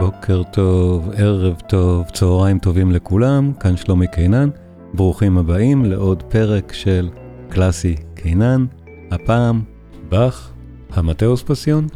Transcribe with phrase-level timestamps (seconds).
[0.00, 4.48] בוקר טוב, ערב טוב, צהריים טובים לכולם, כאן שלומי קינן,
[4.94, 7.08] ברוכים הבאים לעוד פרק של
[7.48, 8.66] קלאסי קינן,
[9.10, 9.62] הפעם
[10.08, 10.52] באך,
[10.92, 11.86] המטאוס פסיון,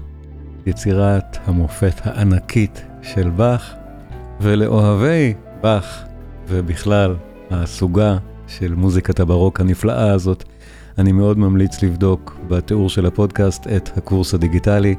[0.67, 3.75] יצירת המופת הענקית של באך,
[4.41, 6.05] ולאוהבי באך,
[6.49, 7.17] ובכלל
[7.51, 10.45] הסוגה של מוזיקת הברוק הנפלאה הזאת,
[10.99, 14.95] אני מאוד ממליץ לבדוק בתיאור של הפודקאסט את הקורס הדיגיטלי,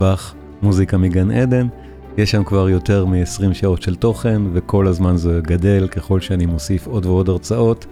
[0.00, 1.68] באך, מוזיקה מגן עדן.
[2.18, 6.86] יש שם כבר יותר מ-20 שעות של תוכן, וכל הזמן זה גדל ככל שאני מוסיף
[6.86, 7.86] עוד ועוד הרצאות.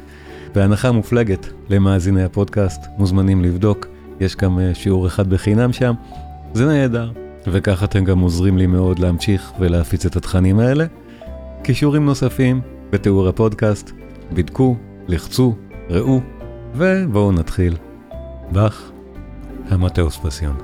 [0.54, 3.86] בהנחה מופלגת למאזיני הפודקאסט, מוזמנים לבדוק,
[4.20, 5.94] יש גם אה, שיעור אחד בחינם שם,
[6.54, 7.10] זה נהדר,
[7.46, 10.86] וכך אתם גם עוזרים לי מאוד להמשיך ולהפיץ את התכנים האלה.
[11.62, 12.60] קישורים נוספים
[12.90, 13.90] בתיאור הפודקאסט,
[14.32, 14.76] בדקו,
[15.08, 15.54] לחצו,
[15.90, 16.20] ראו,
[16.74, 17.76] ובואו נתחיל.
[18.52, 18.90] באך,
[19.70, 20.56] המטאוס פסיון.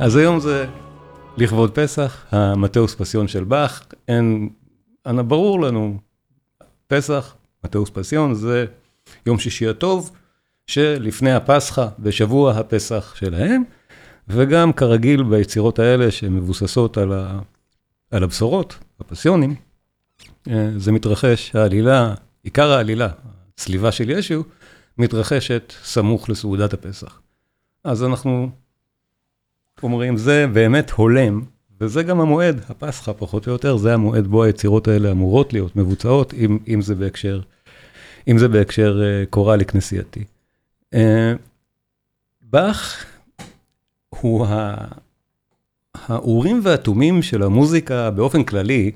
[0.00, 0.66] אז היום זה
[1.36, 4.48] לכבוד פסח, המטאוס פסיון של באך, אין,
[5.06, 5.98] ברור לנו,
[6.86, 8.66] פסח, מטאוס פסיון, זה
[9.26, 10.10] יום שישי הטוב,
[10.66, 13.62] שלפני הפסחא, בשבוע הפסח שלהם,
[14.28, 17.38] וגם כרגיל ביצירות האלה שמבוססות על, ה,
[18.10, 19.54] על הבשורות, הפסיונים,
[20.48, 23.08] אה, זה מתרחש, העלילה, עיקר העלילה,
[23.54, 24.44] הצליבה של ישו,
[24.98, 27.20] מתרחשת סמוך לסעודת הפסח.
[27.84, 28.50] אז אנחנו
[29.82, 31.42] אומרים, זה באמת הולם,
[31.80, 36.34] וזה גם המועד, הפסחא פחות או יותר, זה המועד בו היצירות האלה אמורות להיות מבוצעות,
[36.34, 37.40] אם, אם זה בהקשר,
[38.28, 40.24] אם זה בהקשר uh, קוראלי כנסייתי.
[40.94, 40.98] Uh,
[42.42, 43.04] באך
[44.08, 44.46] הוא.
[46.08, 48.90] האורים והתומים של המוזיקה באופן כללי,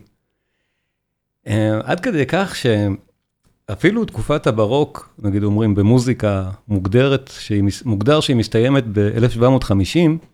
[1.46, 1.50] uh,
[1.84, 10.26] עד כדי כך שאפילו תקופת הברוק, נגיד אומרים במוזיקה מוגדרת, שהיא, מוגדר שהיא מסתיימת ב-1750,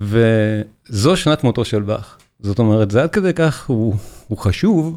[0.00, 2.18] וזו שנת מותו של באך.
[2.40, 3.94] זאת אומרת, זה עד כדי כך הוא,
[4.28, 4.96] הוא חשוב,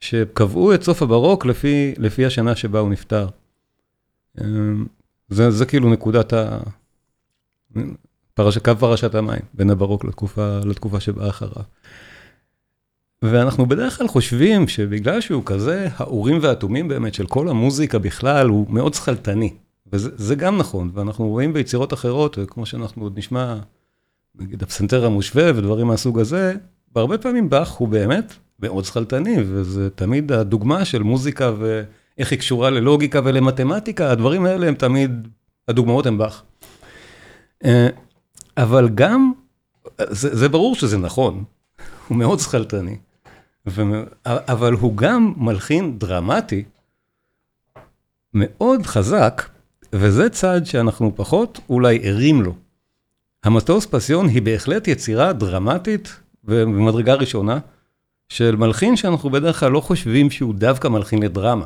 [0.00, 3.26] שקבעו את סוף הברוק לפי, לפי השנה שבה הוא נפטר.
[4.40, 4.86] אמ,
[5.28, 6.58] זה, זה כאילו נקודת ה...
[8.34, 11.62] פרש, קו פרשת המים, בין הברוק לתקופה, לתקופה שבאה אחריו.
[13.22, 18.70] ואנחנו בדרך כלל חושבים שבגלל שהוא כזה האורים והתומים באמת של כל המוזיקה בכלל, הוא
[18.70, 19.54] מאוד שכלתני.
[19.92, 23.56] וזה גם נכון, ואנחנו רואים ביצירות אחרות, וכמו שאנחנו עוד נשמע
[24.38, 26.54] נגיד הפסנתר המושווה ודברים מהסוג הזה,
[26.94, 32.70] והרבה פעמים באך הוא באמת מאוד שכלתני, וזה תמיד הדוגמה של מוזיקה ואיך היא קשורה
[32.70, 35.28] ללוגיקה ולמתמטיקה, הדברים האלה הם תמיד,
[35.68, 36.42] הדוגמאות הם באך.
[37.64, 37.88] אה,
[38.56, 39.32] אבל גם,
[40.00, 41.44] זה, זה ברור שזה נכון,
[42.08, 42.96] הוא מאוד שכלתני,
[44.26, 46.64] אבל הוא גם מלחין דרמטי
[48.34, 49.42] מאוד חזק,
[49.92, 52.54] וזה צעד שאנחנו פחות אולי ערים לו.
[53.44, 57.58] המטוס פסיון היא בהחלט יצירה דרמטית במדרגה ראשונה
[58.28, 61.64] של מלחין שאנחנו בדרך כלל לא חושבים שהוא דווקא מלחין לדרמה.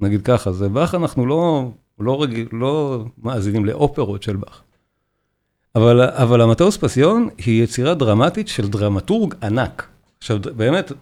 [0.00, 4.62] נגיד ככה, זה באך אנחנו לא, לא, רגיל, לא מאזינים לאופרות של באך.
[5.74, 9.88] אבל, אבל המטוס פסיון היא יצירה דרמטית של דרמטורג ענק.
[10.24, 10.92] עכשיו, באמת,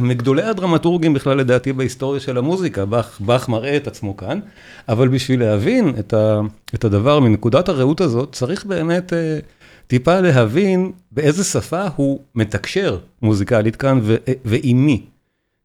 [0.00, 2.84] מגדולי הדרמטורגים בכלל לדעתי בהיסטוריה של המוזיקה,
[3.20, 4.40] באך, מראה את עצמו כאן,
[4.88, 6.40] אבל בשביל להבין את, ה,
[6.74, 9.38] את הדבר מנקודת הראות הזאת, צריך באמת אה,
[9.86, 15.02] טיפה להבין באיזה שפה הוא מתקשר מוזיקלית כאן ו, ועם מי.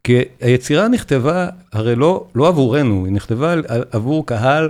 [0.03, 3.55] כי היצירה נכתבה הרי לא, לא עבורנו, היא נכתבה
[3.91, 4.69] עבור קהל,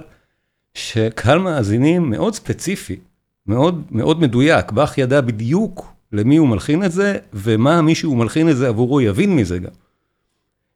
[0.73, 2.99] שקהל מאזינים מאוד ספציפי,
[3.47, 8.49] מאוד, מאוד מדויק, באך ידע בדיוק למי הוא מלחין את זה, ומה מי שהוא מלחין
[8.49, 9.71] את זה עבורו יבין מזה גם.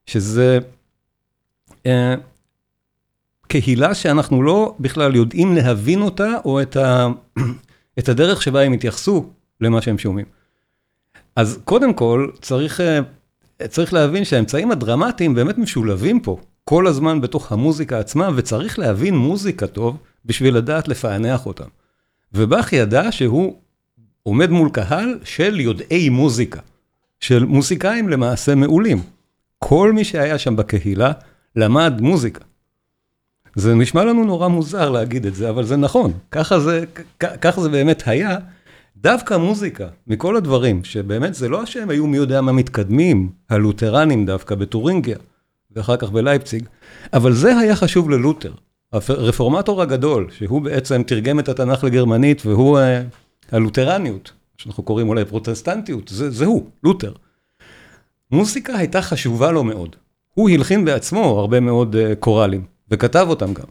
[0.06, 0.60] שזה
[1.86, 2.16] אה,
[3.48, 7.08] קהילה שאנחנו לא בכלל יודעים להבין אותה, או את, ה,
[8.00, 9.30] את הדרך שבה הם התייחסו
[9.62, 10.26] למה שהם שומעים.
[11.36, 13.00] אז קודם כל, צריך, אה,
[13.68, 19.68] צריך להבין שהאמצעים הדרמטיים באמת משולבים פה כל הזמן בתוך המוזיקה עצמה, וצריך להבין מוזיקה
[19.68, 21.68] טוב בשביל לדעת לפענח אותם.
[22.34, 23.56] ובאך ידע שהוא
[24.28, 26.60] עומד מול קהל של יודעי מוזיקה,
[27.20, 29.02] של מוזיקאים למעשה מעולים.
[29.60, 31.12] כל מי שהיה שם בקהילה
[31.56, 32.44] למד מוזיקה.
[33.56, 36.84] זה נשמע לנו נורא מוזר להגיד את זה, אבל זה נכון, ככה זה,
[37.20, 38.38] ככה זה באמת היה.
[38.98, 44.56] דווקא מוזיקה, מכל הדברים, שבאמת זה לא שהם היו מי יודע מה מתקדמים, הלותרנים דווקא
[44.56, 45.18] בטורינגיה,
[45.72, 46.66] ואחר כך בלייפציג,
[47.14, 48.54] אבל זה היה חשוב ללותר,
[48.92, 53.02] הרפורמטור הגדול, שהוא בעצם תרגם את התנ"ך לגרמנית, והוא אה,
[53.52, 57.14] הלותרניות, שאנחנו קוראים אולי פרוטסטנטיות, זה, זה הוא, לותר.
[58.32, 59.96] מוזיקה הייתה חשובה לו מאוד.
[60.34, 63.66] הוא הלחין בעצמו הרבה מאוד uh, קוראלים, וכתב אותם גם.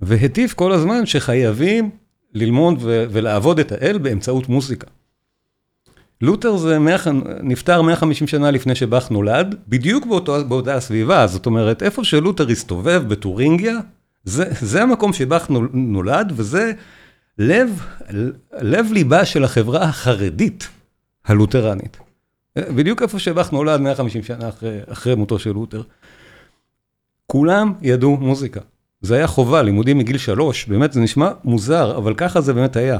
[0.00, 1.90] והטיף כל הזמן שחייבים
[2.34, 4.86] ללמוד ולעבוד את האל באמצעות מוזיקה.
[6.20, 6.78] לותר זה
[7.42, 10.06] נפטר 150 שנה לפני שבאך נולד, בדיוק
[10.48, 13.78] באותה הסביבה, זאת אומרת, איפה שלותר הסתובב בטורינגיה,
[14.24, 16.72] זה, זה המקום שבאך נולד, וזה
[17.38, 17.86] לב,
[18.60, 20.68] לב ליבה של החברה החרדית
[21.24, 21.96] הלותרנית.
[22.58, 25.82] בדיוק איפה שבאך נולד 150 שנה אחרי, אחרי מותו של לותר.
[27.26, 28.60] כולם ידעו מוזיקה.
[29.00, 32.98] זה היה חובה, לימודים מגיל שלוש, באמת זה נשמע מוזר, אבל ככה זה באמת היה.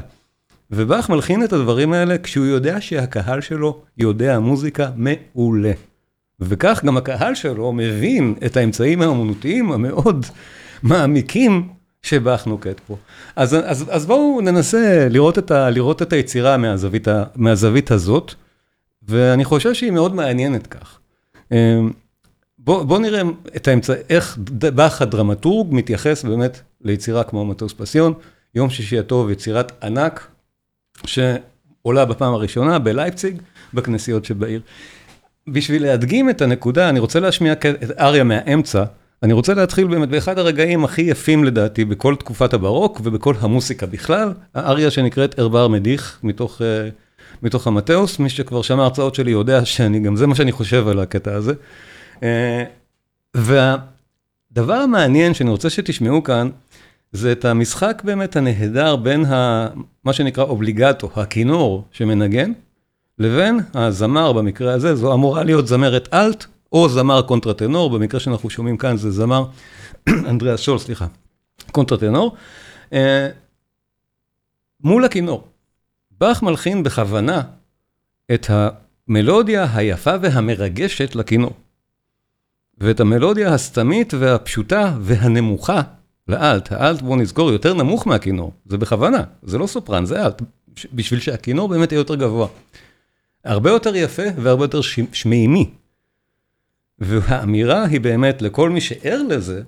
[0.71, 5.71] ובאך מלחין את הדברים האלה כשהוא יודע שהקהל שלו יודע מוזיקה מעולה.
[6.39, 10.25] וכך גם הקהל שלו מבין את האמצעים האמנותיים המאוד
[10.83, 11.67] מעמיקים
[12.07, 12.95] שבאך נוקט פה.
[13.35, 18.33] אז, אז, אז בואו ננסה לראות את, ה, לראות את היצירה מהזווית, ה, מהזווית הזאת,
[19.07, 20.99] ואני חושב שהיא מאוד מעניינת כך.
[21.51, 21.91] אמ,
[22.59, 23.21] בואו בוא נראה
[23.55, 24.37] את האמצע, איך
[24.75, 28.13] באך הדרמטורג מתייחס באמת ליצירה כמו מטוס פסיון,
[28.55, 30.27] יום שישי הטוב, יצירת ענק,
[31.05, 33.41] שעולה בפעם הראשונה בלייפציג,
[33.73, 34.61] בכנסיות שבעיר.
[35.47, 37.65] בשביל להדגים את הנקודה, אני רוצה להשמיע את
[37.99, 38.83] אריה מהאמצע.
[39.23, 44.33] אני רוצה להתחיל באמת באחד הרגעים הכי יפים לדעתי בכל תקופת הברוק ובכל המוסיקה בכלל,
[44.55, 46.63] האריה שנקראת ערבר מדיח מתוך, uh,
[47.43, 50.99] מתוך המטאוס, מי שכבר שמע הרצאות שלי יודע שאני, גם זה מה שאני חושב על
[50.99, 51.53] הקטע הזה.
[52.15, 52.23] Uh,
[53.35, 56.49] והדבר המעניין שאני רוצה שתשמעו כאן,
[57.11, 59.67] זה את המשחק באמת הנהדר בין ה,
[60.03, 62.51] מה שנקרא אובליגטו, הכינור שמנגן,
[63.19, 68.77] לבין הזמר במקרה הזה, זו אמורה להיות זמרת אלט, או זמר קונטרטנור, במקרה שאנחנו שומעים
[68.77, 69.45] כאן זה זמר,
[70.29, 71.07] אנדריאס שול, סליחה,
[71.71, 72.35] קונטרטנור,
[72.93, 73.29] אה,
[74.83, 75.47] מול הכינור.
[76.19, 77.41] באך מלחין בכוונה
[78.33, 81.53] את המלודיה היפה והמרגשת לכינור.
[82.77, 85.81] ואת המלודיה הסתמית והפשוטה והנמוכה
[86.27, 86.71] לאלט.
[86.71, 88.51] האלט, בואו נזכור, יותר נמוך מהכינור.
[88.65, 90.41] זה בכוונה, זה לא סופרן, זה אלט.
[90.93, 92.47] בשביל שהכינור באמת יהיה יותר גבוה.
[93.43, 94.81] הרבה יותר יפה והרבה יותר
[95.11, 95.69] שמימי.
[96.99, 99.61] והאמירה היא באמת, לכל מי שער לזה,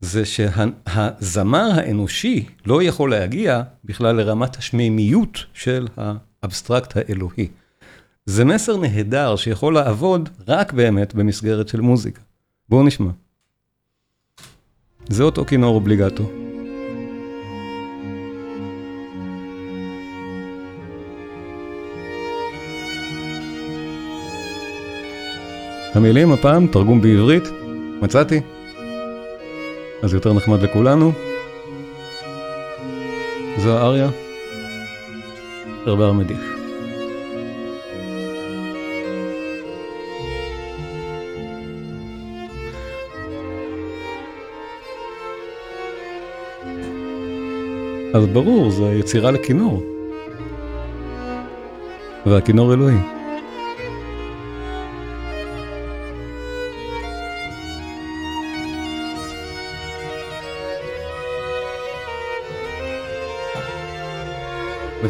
[0.00, 7.48] זה שהזמר האנושי לא יכול להגיע בכלל לרמת השמימיות של האבסטרקט האלוהי.
[8.26, 12.20] זה מסר נהדר שיכול לעבוד רק באמת במסגרת של מוזיקה.
[12.68, 13.10] בואו נשמע.
[15.08, 16.39] זה אותו כינור אובליגטו.
[25.94, 27.44] המילים הפעם, תרגום בעברית,
[28.02, 28.40] מצאתי.
[30.02, 31.12] אז יותר נחמד לכולנו.
[33.58, 34.08] זו האריה,
[35.86, 36.40] ערבר מדיח.
[48.14, 49.82] אז ברור, זו יצירה לכינור.
[52.26, 53.19] והכינור אלוהי.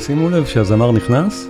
[0.01, 1.49] ושימו לב שהזמר נכנס,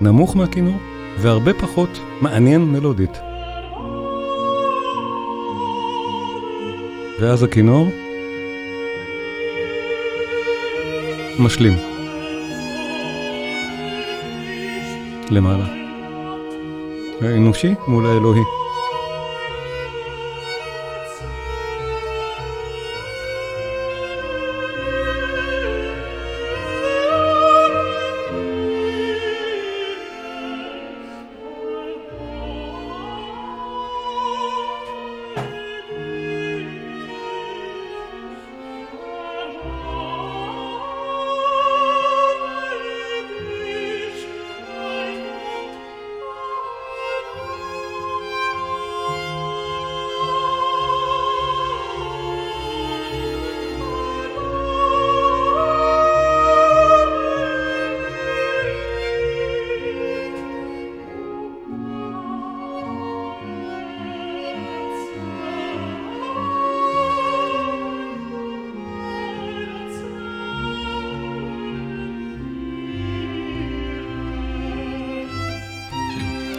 [0.00, 0.76] נמוך מהכינור,
[1.20, 1.88] והרבה פחות
[2.20, 3.10] מעניין מלודית.
[7.20, 7.86] ואז הכינור
[11.38, 11.72] משלים.
[15.30, 15.64] למעלה.
[17.20, 18.57] האנושי מול האלוהי.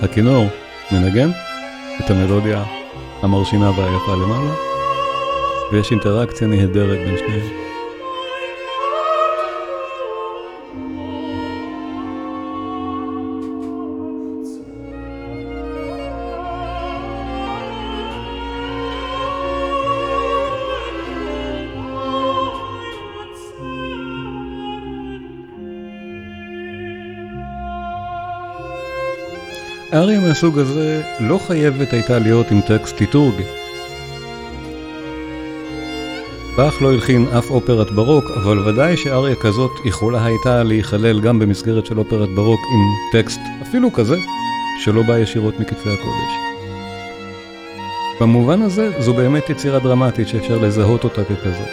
[0.02, 0.46] הכינור
[0.92, 1.30] מנגן
[2.00, 2.64] את המלודיה
[3.22, 4.54] המרשימה והיפה למעלה,
[5.72, 7.69] ויש אינטראקציה נהדרת בין שניהם.
[29.94, 33.44] אריה מהסוג הזה לא חייבת הייתה להיות עם טקסט ליטורגי.
[36.58, 41.86] באך לא הלחין אף אופרת ברוק, אבל ודאי שאריה כזאת יכולה הייתה להיכלל גם במסגרת
[41.86, 44.18] של אופרת ברוק עם טקסט אפילו כזה,
[44.84, 46.34] שלא בא ישירות מכתבי הקודש.
[48.22, 51.70] במובן הזה, זו באמת יצירה דרמטית שאפשר לזהות אותה ככזאת.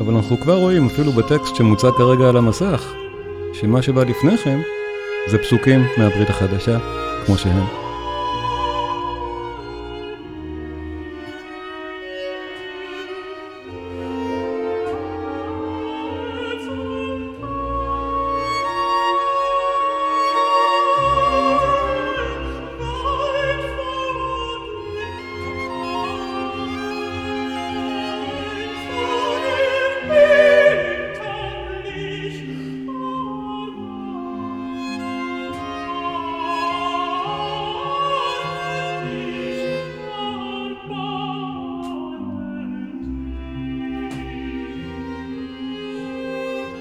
[0.00, 2.92] אבל אנחנו כבר רואים, אפילו בטקסט שמוצג כרגע על המסך,
[3.52, 4.60] שמה שבא לפני כן
[5.30, 6.78] זה פסוקים מהברית החדשה,
[7.26, 7.79] כמו שהם.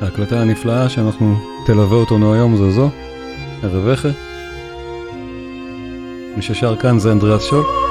[0.02, 2.90] ההקלטה הנפלאה שאנחנו תלווה אותנו היום זו זו,
[3.92, 4.10] איכה.
[6.36, 7.89] מי ששר כאן זה אנדריאס שול.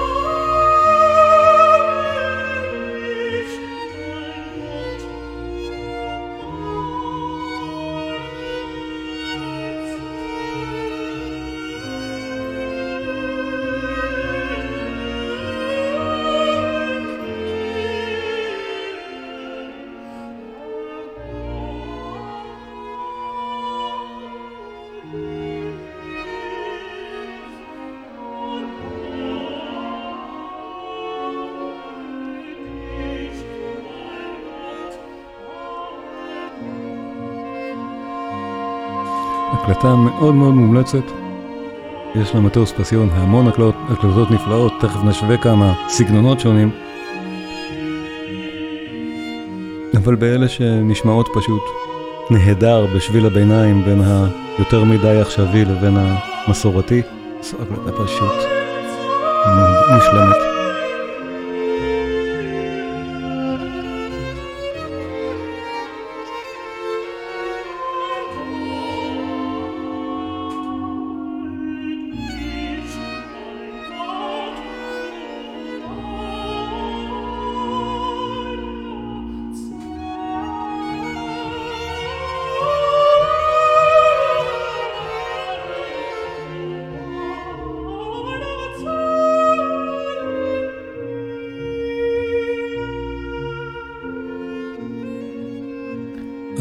[39.78, 41.02] הקלטה מאוד מאוד מומלצת.
[42.14, 46.70] יש למטוס פסיון המון הקלטות, הקלטות נפלאות, תכף נשווה כמה סגנונות שונים.
[49.96, 51.62] אבל באלה שנשמעות פשוט
[52.30, 54.00] נהדר בשביל הביניים בין
[54.58, 57.02] היותר מדי עכשווי לבין המסורתי,
[57.40, 58.34] זו הקלטה פשוט
[59.94, 60.47] מושלמת.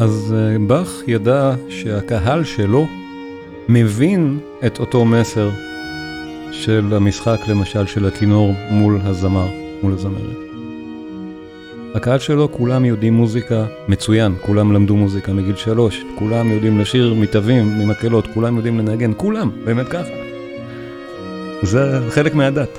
[0.00, 0.34] אז
[0.66, 2.86] באך ידע שהקהל שלו
[3.68, 5.50] מבין את אותו מסר
[6.52, 9.48] של המשחק, למשל, של הכינור מול הזמר,
[9.82, 10.36] מול הזמרת.
[11.94, 17.78] הקהל שלו, כולם יודעים מוזיקה מצוין, כולם למדו מוזיקה מגיל שלוש, כולם יודעים לשיר מתווים,
[17.78, 20.14] ממקהלות, כולם יודעים לנגן, כולם, באמת ככה.
[21.62, 22.78] זה חלק מהדת.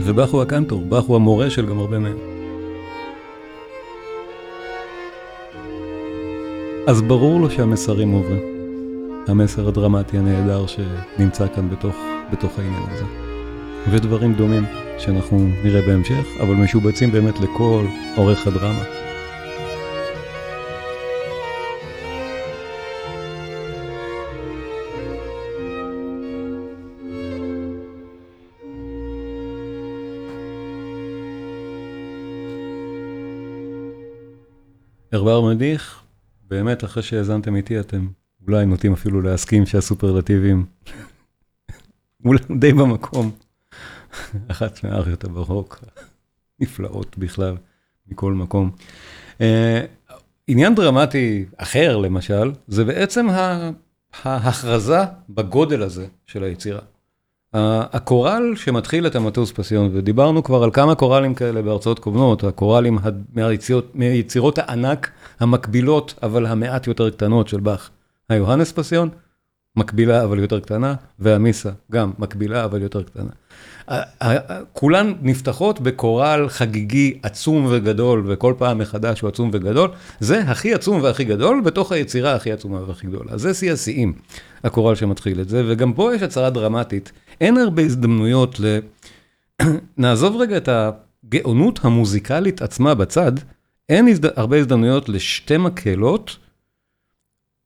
[0.00, 2.31] ובאך הוא הקנטור, באך הוא המורה של גם הרבה מהם.
[6.86, 8.42] אז ברור לו שהמסרים עוברים.
[9.28, 11.96] המסר הדרמטי הנהדר שנמצא כאן בתוך,
[12.32, 13.04] בתוך העניין הזה.
[13.90, 14.64] ודברים דומים
[14.98, 17.84] שאנחנו נראה בהמשך, אבל משובצים באמת לכל
[18.16, 18.84] אורך הדרמה.
[35.12, 36.01] ערבר מדיח,
[36.52, 38.06] באמת אחרי שהאזנתם איתי אתם
[38.46, 40.66] אולי נוטים אפילו להסכים שהסופרלטיבים
[42.24, 43.30] אולי די במקום.
[44.52, 45.84] אחת מהאריות הברוק,
[46.60, 47.56] נפלאות בכלל,
[48.06, 48.70] מכל מקום.
[49.38, 49.42] Uh,
[50.48, 53.26] עניין דרמטי אחר למשל, זה בעצם
[54.22, 56.80] ההכרזה בגודל הזה של היצירה.
[57.54, 62.98] הקורל שמתחיל את המטוס פסיון, ודיברנו כבר על כמה קורלים כאלה בהרצאות קודמות, הקורלים
[63.94, 67.90] מיצירות הענק המקבילות, אבל המעט יותר קטנות של באך.
[68.28, 69.08] היוהנס פסיון,
[69.76, 73.30] מקבילה אבל יותר קטנה, והמיסה גם מקבילה אבל יותר קטנה.
[74.72, 79.90] כולן נפתחות בקורל חגיגי עצום וגדול, וכל פעם מחדש הוא עצום וגדול.
[80.20, 83.38] זה הכי עצום והכי גדול בתוך היצירה הכי עצומה והכי גדולה.
[83.38, 84.12] זה שיא השיאים,
[84.64, 87.12] הקורל שמתחיל את זה, וגם פה יש הצהרה דרמטית.
[87.40, 88.78] אין הרבה הזדמנויות ל...
[89.98, 93.32] נעזוב רגע את הגאונות המוזיקלית עצמה בצד,
[93.88, 94.38] אין הזד...
[94.38, 96.36] הרבה הזדמנויות לשתי מקהלות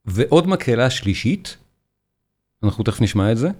[0.04, 1.56] ועוד מקהלה שלישית,
[2.62, 3.50] אנחנו תכף נשמע את זה,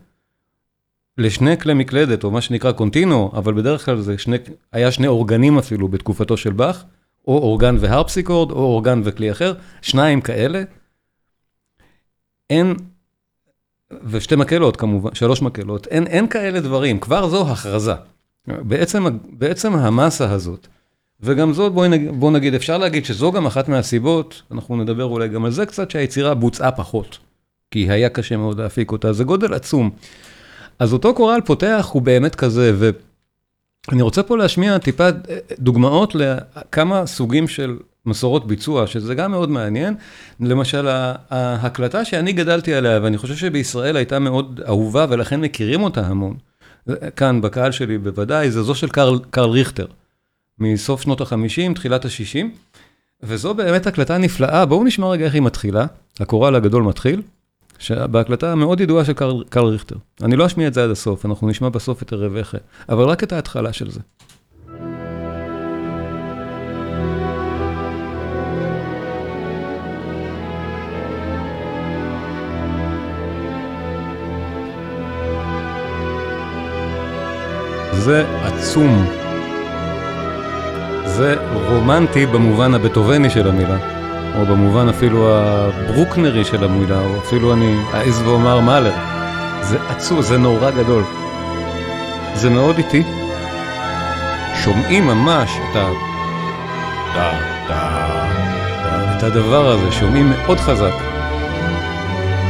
[1.18, 4.36] לשני כלי מקלדת, או מה שנקרא קונטינו, אבל בדרך כלל זה שני,
[4.72, 6.84] היה שני אורגנים אפילו בתקופתו של באך,
[7.28, 10.62] או אורגן והרפסיקורד, או אורגן וכלי אחר, שניים כאלה.
[12.50, 12.74] אין,
[14.04, 17.94] ושתי מקהלות כמובן, שלוש מקהלות, אין, אין כאלה דברים, כבר זו הכרזה.
[18.46, 20.66] בעצם, בעצם המסה הזאת,
[21.20, 25.28] וגם זאת, בואו נגיד, בוא נגיד, אפשר להגיד שזו גם אחת מהסיבות, אנחנו נדבר אולי
[25.28, 27.18] גם על זה קצת, שהיצירה בוצעה פחות,
[27.70, 29.90] כי היה קשה מאוד להפיק אותה, זה גודל עצום.
[30.78, 32.72] אז אותו קורל פותח הוא באמת כזה,
[33.88, 35.08] ואני רוצה פה להשמיע טיפה
[35.58, 39.94] דוגמאות לכמה סוגים של מסורות ביצוע, שזה גם מאוד מעניין.
[40.40, 40.88] למשל,
[41.30, 46.34] ההקלטה שאני גדלתי עליה, ואני חושב שבישראל הייתה מאוד אהובה, ולכן מכירים אותה המון,
[47.16, 49.86] כאן בקהל שלי בוודאי, זה זו של קרל, קרל ריכטר,
[50.58, 52.46] מסוף שנות ה-50, תחילת ה-60,
[53.22, 54.66] וזו באמת הקלטה נפלאה.
[54.66, 55.86] בואו נשמע רגע איך היא מתחילה,
[56.20, 57.22] הקורל הגדול מתחיל.
[58.10, 59.96] בהקלטה המאוד ידועה של קרל, קרל ריכטר.
[60.22, 63.32] אני לא אשמיע את זה עד הסוף, אנחנו נשמע בסוף את הרווחה, אבל רק את
[63.32, 64.00] ההתחלה של זה.
[77.92, 79.06] זה עצום.
[81.06, 84.05] זה רומנטי במובן הבטובני של המילה.
[84.36, 88.92] או במובן אפילו הברוקנרי של המילה, או אפילו אני אעז ואומר מאלר.
[89.60, 91.02] זה עצוב, זה נורא גדול.
[92.34, 93.02] זה מאוד איטי.
[94.64, 95.90] שומעים ממש את ה...
[99.16, 100.92] את הדבר הזה, שומעים מאוד חזק.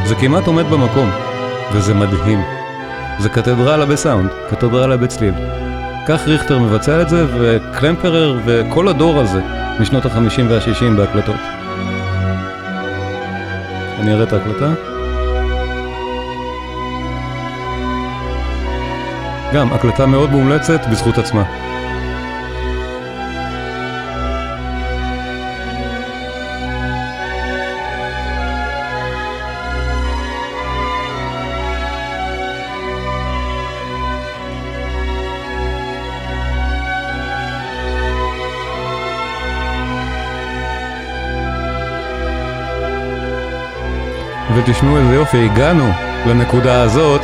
[0.05, 1.11] זה כמעט עומד במקום,
[1.73, 2.43] וזה מדהים.
[3.19, 5.35] זה קתדרלה בסאונד, קתדרלה בצליל.
[6.09, 9.41] כך ריכטר מבצע את זה, וקלמפרר וכל הדור הזה
[9.81, 11.56] משנות ה-50 וה-60 בהקלטות.
[14.01, 14.75] אני אראה את ההקלטה.
[19.55, 21.45] גם הקלטה מאוד מומלצת בזכות עצמה.
[44.69, 45.85] ותשמעו איזה יופי, הגענו
[46.27, 47.21] לנקודה הזאת.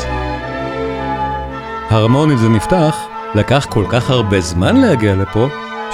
[1.90, 2.96] הרמונית זה נפתח,
[3.34, 5.48] לקח כל כך הרבה זמן להגיע לפה,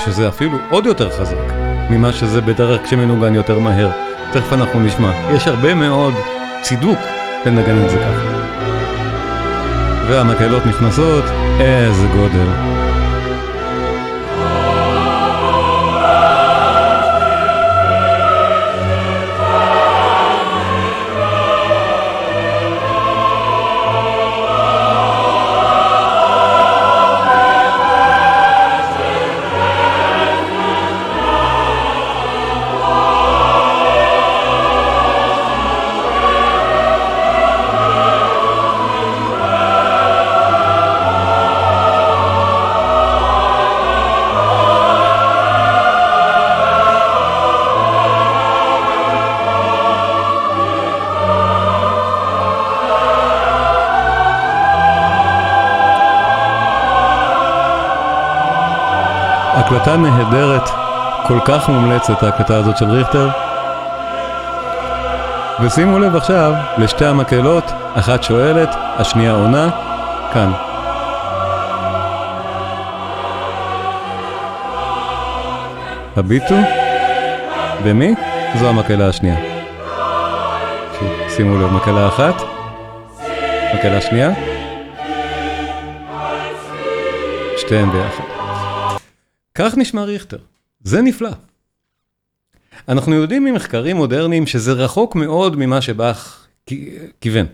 [0.05, 1.53] שזה אפילו עוד יותר חזק
[1.91, 3.91] ממה שזה בדרך כשמנוגן יותר מהר.
[4.33, 5.13] תכף אנחנו נשמע.
[5.35, 6.15] יש הרבה מאוד
[6.63, 6.99] צידוק
[7.47, 8.25] לנגן את זה ככה.
[10.09, 11.25] והמקהלות נכנסות,
[11.61, 12.78] איזה גודל.
[59.69, 60.69] הקלטה נהדרת,
[61.27, 63.29] כל כך מומלצת ההקלטה הזאת של ריכטר.
[65.61, 69.71] ושימו לב עכשיו לשתי המקהלות, אחת שואלת, השנייה עונה,
[70.33, 70.53] כאן.
[76.17, 76.57] הביטו,
[77.83, 78.15] ומי?
[78.55, 79.37] זו המקהלה השנייה.
[81.29, 82.43] שימו לב, מקהלה אחת,
[83.75, 84.31] מקהלה שנייה,
[87.57, 88.38] שתיהן ביחד.
[89.59, 90.39] כך נשמע ריכטר.
[90.81, 91.31] זה נפלא.
[92.89, 96.47] אנחנו יודעים ממחקרים מודרניים שזה רחוק מאוד ממה שבאך
[97.21, 97.47] כיוון.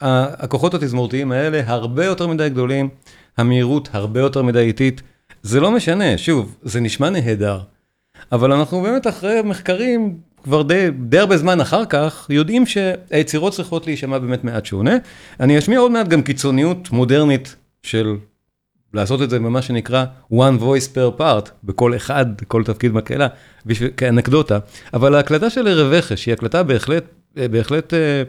[0.00, 2.88] הכוחות התזמורתיים האלה הרבה יותר מדי גדולים,
[3.36, 5.02] המהירות הרבה יותר מדי איטית.
[5.42, 7.60] זה לא משנה, שוב, זה נשמע נהדר,
[8.32, 13.86] אבל אנחנו באמת אחרי מחקרים, כבר די, די הרבה זמן אחר כך, יודעים שהיצירות צריכות
[13.86, 14.96] להישמע באמת מעט שונה.
[15.40, 18.16] אני אשמיע עוד מעט גם קיצוניות מודרנית של
[18.94, 23.26] לעשות את זה במה שנקרא one voice per part, בכל אחד, כל תפקיד מקהלה,
[23.96, 24.58] כאנקדוטה.
[24.94, 28.22] אבל ההקלטה של ערב רכש היא הקלטה בהחלט, בהחלט אה,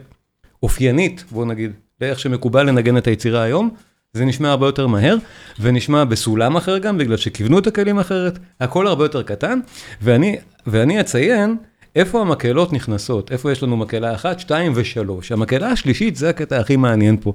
[0.62, 3.70] אופיינית, בוא נגיד, לאיך שמקובל לנגן את היצירה היום.
[4.12, 5.16] זה נשמע הרבה יותר מהר,
[5.60, 9.60] ונשמע בסולם אחר גם, בגלל שכיוונו את הכלים אחרת, הכל הרבה יותר קטן,
[10.02, 11.56] ואני, ואני אציין
[11.96, 13.32] איפה המקהלות נכנסות?
[13.32, 15.32] איפה יש לנו מקהלה אחת, שתיים ושלוש?
[15.32, 17.32] המקהלה השלישית, זה הקטע הכי מעניין פה.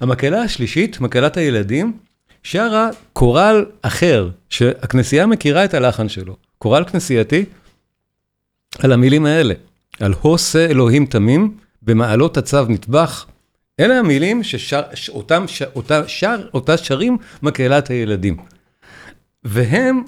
[0.00, 1.92] המקהלה השלישית, מקהלת הילדים,
[2.44, 6.36] שרה קורל אחר, שהכנסייה מכירה את הלחן שלו.
[6.58, 7.44] קורל כנסייתי,
[8.78, 9.54] על המילים האלה,
[10.00, 13.26] על הוסה אלוהים תמים, במעלות הצו נטבח.
[13.80, 14.42] אלה המילים
[14.94, 15.44] שאותם
[15.76, 18.36] אותה שר, אותה שרים מקהלת הילדים.
[19.44, 20.02] והם,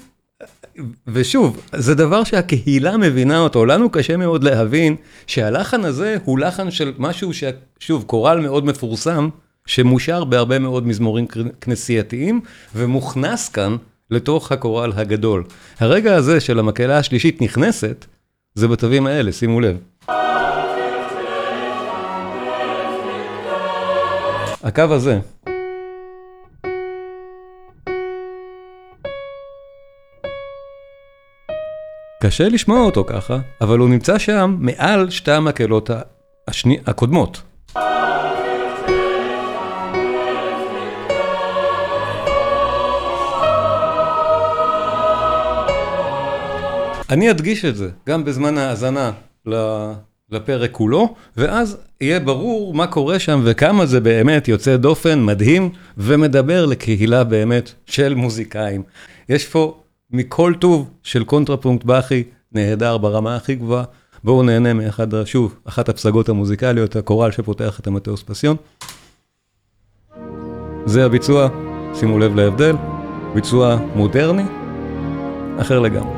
[1.07, 4.95] ושוב, זה דבר שהקהילה מבינה אותו, לנו קשה מאוד להבין
[5.27, 9.29] שהלחן הזה הוא לחן של משהו ששוב, קורל מאוד מפורסם,
[9.67, 11.27] שמושר בהרבה מאוד מזמורים
[11.61, 12.41] כנסייתיים,
[12.75, 13.75] ומוכנס כאן
[14.11, 15.43] לתוך הקורל הגדול.
[15.79, 18.05] הרגע הזה של המקהלה השלישית נכנסת,
[18.55, 19.77] זה בתווים האלה, שימו לב.
[24.63, 25.19] הקו הזה.
[32.23, 35.89] קשה לשמוע אותו ככה, אבל הוא נמצא שם מעל שתי המקהלות
[36.47, 36.77] השני...
[36.85, 37.41] הקודמות.
[47.09, 49.11] אני אדגיש את זה, גם בזמן ההאזנה
[50.31, 56.65] לפרק כולו, ואז יהיה ברור מה קורה שם וכמה זה באמת יוצא דופן, מדהים, ומדבר
[56.65, 58.83] לקהילה באמת של מוזיקאים.
[59.29, 63.83] יש פה מכל טוב של קונטרפונקט באכי, נהדר ברמה הכי גבוהה.
[64.23, 68.55] בואו נהנה מאחד, שוב, אחת הפסגות המוזיקליות, הקורל שפותח את המטאוס פסיון.
[70.85, 71.49] זה הביצוע,
[71.93, 72.75] שימו לב להבדל,
[73.33, 74.43] ביצוע מודרני,
[75.57, 76.16] אחר לגמרי.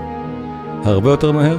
[0.85, 1.57] הרבה יותר מהר.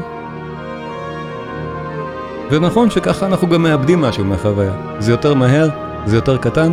[2.50, 4.72] ונכון שככה אנחנו גם מאבדים משהו מהחוויה.
[4.98, 5.68] זה יותר מהר,
[6.06, 6.72] זה יותר קטן,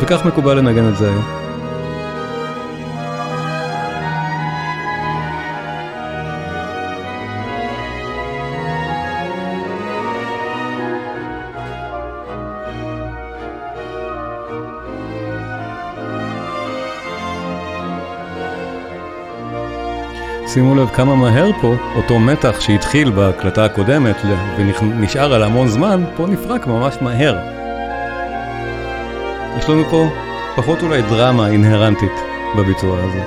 [0.00, 1.37] וכך מקובל לנגן את זה היום.
[20.58, 24.16] שימו לב כמה מהר פה אותו מתח שהתחיל בהקלטה הקודמת
[24.56, 27.38] ונשאר על המון זמן, פה נפרק ממש מהר.
[29.58, 30.08] יש לנו פה
[30.56, 32.12] פחות אולי דרמה אינהרנטית
[32.56, 33.22] בביצוע הזה.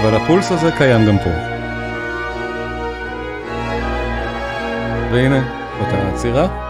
[0.00, 1.30] אבל הפולס הזה קיים גם פה.
[5.12, 5.42] והנה,
[5.80, 6.69] אותה עצירה.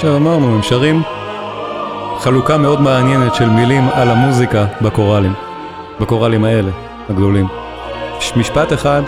[0.00, 1.02] עכשיו אמרנו, הם שרים
[2.18, 5.32] חלוקה מאוד מעניינת של מילים על המוזיקה בקוראלים,
[6.00, 6.70] בקוראלים האלה,
[7.10, 7.46] הגדולים.
[8.36, 9.02] משפט אחד,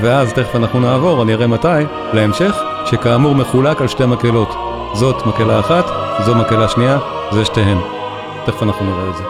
[0.00, 4.54] ואז תכף אנחנו נעבור, אני אראה מתי, להמשך, שכאמור מחולק על שתי מקהלות.
[4.94, 5.84] זאת מקהלה אחת,
[6.24, 6.98] זו מקהלה שנייה,
[7.32, 7.78] זה שתיהן.
[8.44, 9.24] תכף אנחנו נראה את זה.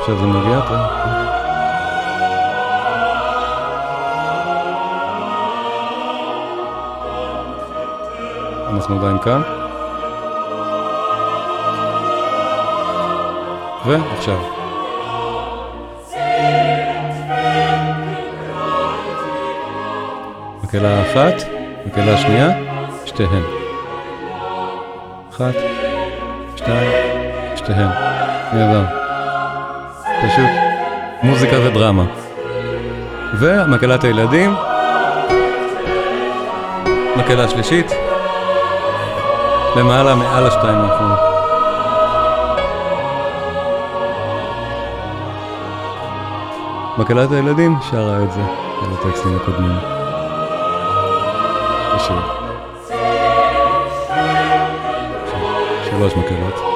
[0.00, 0.60] עכשיו זה מגיע,
[8.86, 9.42] אנחנו עדיין כאן.
[13.86, 14.36] ועכשיו.
[20.64, 21.34] מקהלה אחת,
[21.86, 22.50] מקהלה שנייה,
[23.04, 23.42] שתיהן.
[25.30, 25.54] אחת,
[26.56, 26.90] שתיים,
[27.56, 27.88] שתיהן.
[28.52, 28.84] נהדר.
[30.02, 30.50] פשוט
[31.22, 32.04] מוזיקה ודרמה.
[33.34, 34.54] ומקהלת הילדים,
[37.16, 38.05] מקהלה שלישית,
[39.76, 41.18] למעלה מעל השתיים האחרונות.
[46.98, 48.40] מקהלת הילדים שרה את זה
[48.82, 49.76] על הטקסטים הקודמים.
[51.94, 52.16] בשיר.
[55.84, 56.75] שלוש מקהלות.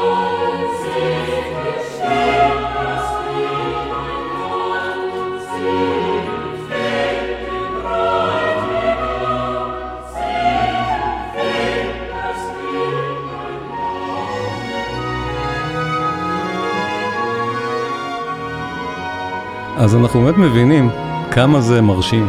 [19.80, 20.90] אז אנחנו באמת מבינים
[21.30, 22.28] כמה זה מרשים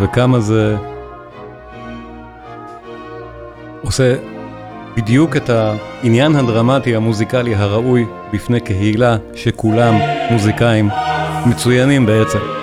[0.00, 0.76] וכמה זה
[3.82, 4.14] עושה
[4.96, 9.94] בדיוק את העניין הדרמטי המוזיקלי הראוי בפני קהילה שכולם
[10.30, 10.88] מוזיקאים
[11.46, 12.57] מצוינים בעצם.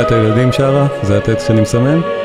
[0.00, 2.17] מקהלת הילדים שרה, זה הטקסט שאני מסמן.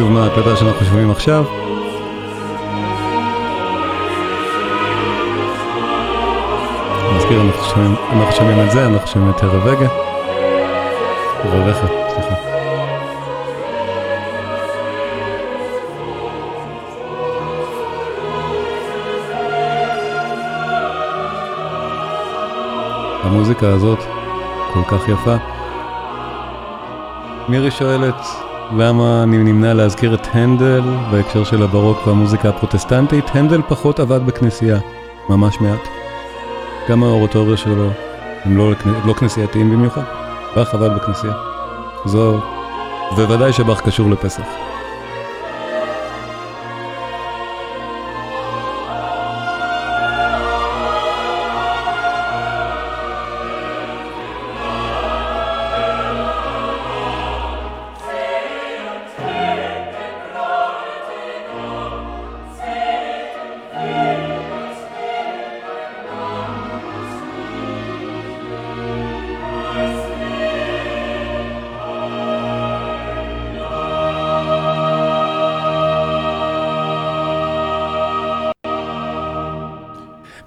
[0.00, 1.44] שוב מה ההקלטה שאנחנו שומעים עכשיו.
[7.16, 9.88] נזכיר, אנחנו שומעים, את זה, אנחנו שומעים את רבגה.
[11.44, 12.34] רבחה, סליחה.
[23.22, 23.98] המוזיקה הזאת
[24.72, 25.36] כל כך יפה.
[27.48, 33.24] מירי שואלת, למה אני נמנע להזכיר את הנדל בהקשר של הברוק והמוזיקה הפרוטסטנטית?
[33.34, 34.78] הנדל פחות עבד בכנסייה,
[35.28, 35.88] ממש מעט.
[36.88, 37.90] גם האורטוריה שלו
[38.44, 38.72] הם לא,
[39.04, 40.02] לא כנסייתיים במיוחד.
[40.56, 41.32] באך עבד בכנסייה.
[42.04, 42.38] זו,
[43.16, 44.46] בוודאי שבאך קשור לפסח.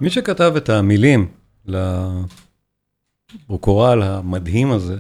[0.04, 1.28] מי שכתב את המילים
[3.50, 4.98] לברוקורל המדהים הזה,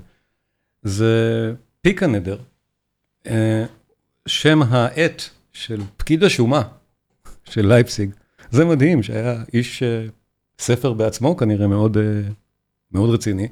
[0.81, 2.37] זה פיקנדר,
[3.27, 3.65] אה,
[4.27, 6.61] שם העט של פקיד השומה
[7.43, 8.11] של לייפסיג.
[8.51, 10.05] זה מדהים, שהיה איש אה,
[10.59, 12.21] ספר בעצמו, כנראה מאוד, אה,
[12.91, 13.47] מאוד רציני,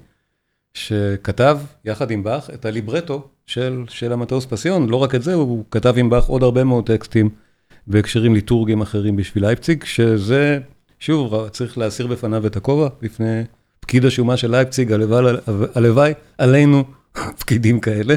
[0.74, 4.90] שכתב יחד עם באך את הליברטו של, של המטוס פסיון.
[4.90, 7.30] לא רק את זה, הוא כתב עם באך עוד הרבה מאוד טקסטים
[7.88, 10.60] בהקשרים ליטורגיים אחרים בשביל לייפציג, שזה...
[11.02, 13.44] שוב, צריך להסיר בפניו את הכובע, בפני
[13.80, 14.94] פקיד השומה של לייפציג,
[15.76, 16.84] הלוואי עלינו
[17.40, 18.16] פקידים כאלה.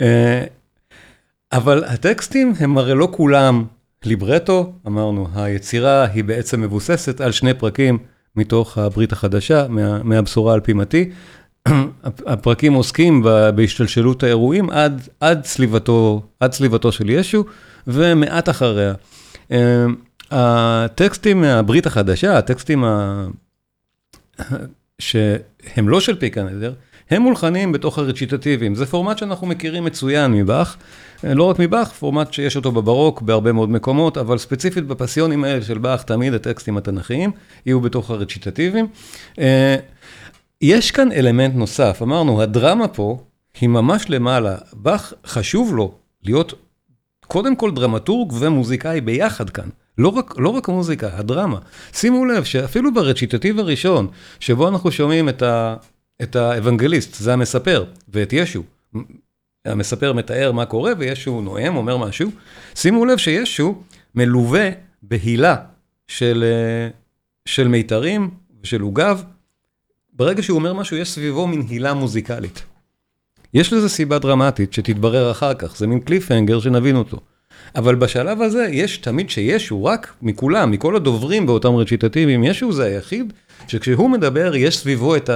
[0.00, 0.44] אה,
[1.52, 3.64] אבל הטקסטים הם הרי לא כולם
[4.04, 7.98] ליברטו, אמרנו, היצירה היא בעצם מבוססת על שני פרקים
[8.36, 11.10] מתוך הברית החדשה, מה, מהבשורה על פי מתי.
[12.26, 13.22] הפרקים עוסקים
[13.54, 17.44] בהשתלשלות האירועים עד, עד, צליבתו, עד צליבתו של ישו,
[17.86, 18.94] ומעט אחריה.
[20.30, 23.26] הטקסטים מהברית החדשה, הטקסטים ה...
[24.98, 26.74] שהם לא של פיקנדר,
[27.10, 28.74] הם מולחנים בתוך הרציטטיביים.
[28.74, 30.76] זה פורמט שאנחנו מכירים מצוין מבאך,
[31.24, 35.78] לא רק מבאך, פורמט שיש אותו בברוק בהרבה מאוד מקומות, אבל ספציפית בפסיונים האלה של
[35.78, 37.30] באך, תמיד הטקסטים התנ"כיים
[37.66, 38.86] יהיו בתוך הרציטטיביים.
[39.38, 39.76] אה,
[40.60, 43.18] יש כאן אלמנט נוסף, אמרנו, הדרמה פה
[43.60, 44.56] היא ממש למעלה.
[44.72, 46.54] באך חשוב לו להיות
[47.26, 49.68] קודם כל דרמטורג ומוזיקאי ביחד כאן.
[49.98, 51.58] לא רק, לא רק המוזיקה, הדרמה.
[51.92, 54.08] שימו לב שאפילו ברציטטיב הראשון,
[54.40, 55.76] שבו אנחנו שומעים את, ה,
[56.22, 58.62] את האבנגליסט, זה המספר, ואת ישו.
[59.64, 62.30] המספר מתאר מה קורה, וישו נואם, אומר משהו.
[62.74, 63.82] שימו לב שישו
[64.14, 64.70] מלווה
[65.02, 65.56] בהילה
[66.08, 66.88] של, אה,
[67.44, 68.30] של מיתרים
[68.62, 69.22] ושל עוגב.
[70.12, 72.62] ברגע שהוא אומר משהו, יש סביבו מין הילה מוזיקלית.
[73.54, 77.20] יש לזה סיבה דרמטית שתתברר אחר כך, זה מין קליפהנגר שנבין אותו.
[77.76, 83.32] אבל בשלב הזה יש תמיד שישו רק מכולם, מכל הדוברים באותם רציטטיבים, ישו זה היחיד
[83.68, 85.30] שכשהוא מדבר יש סביבו את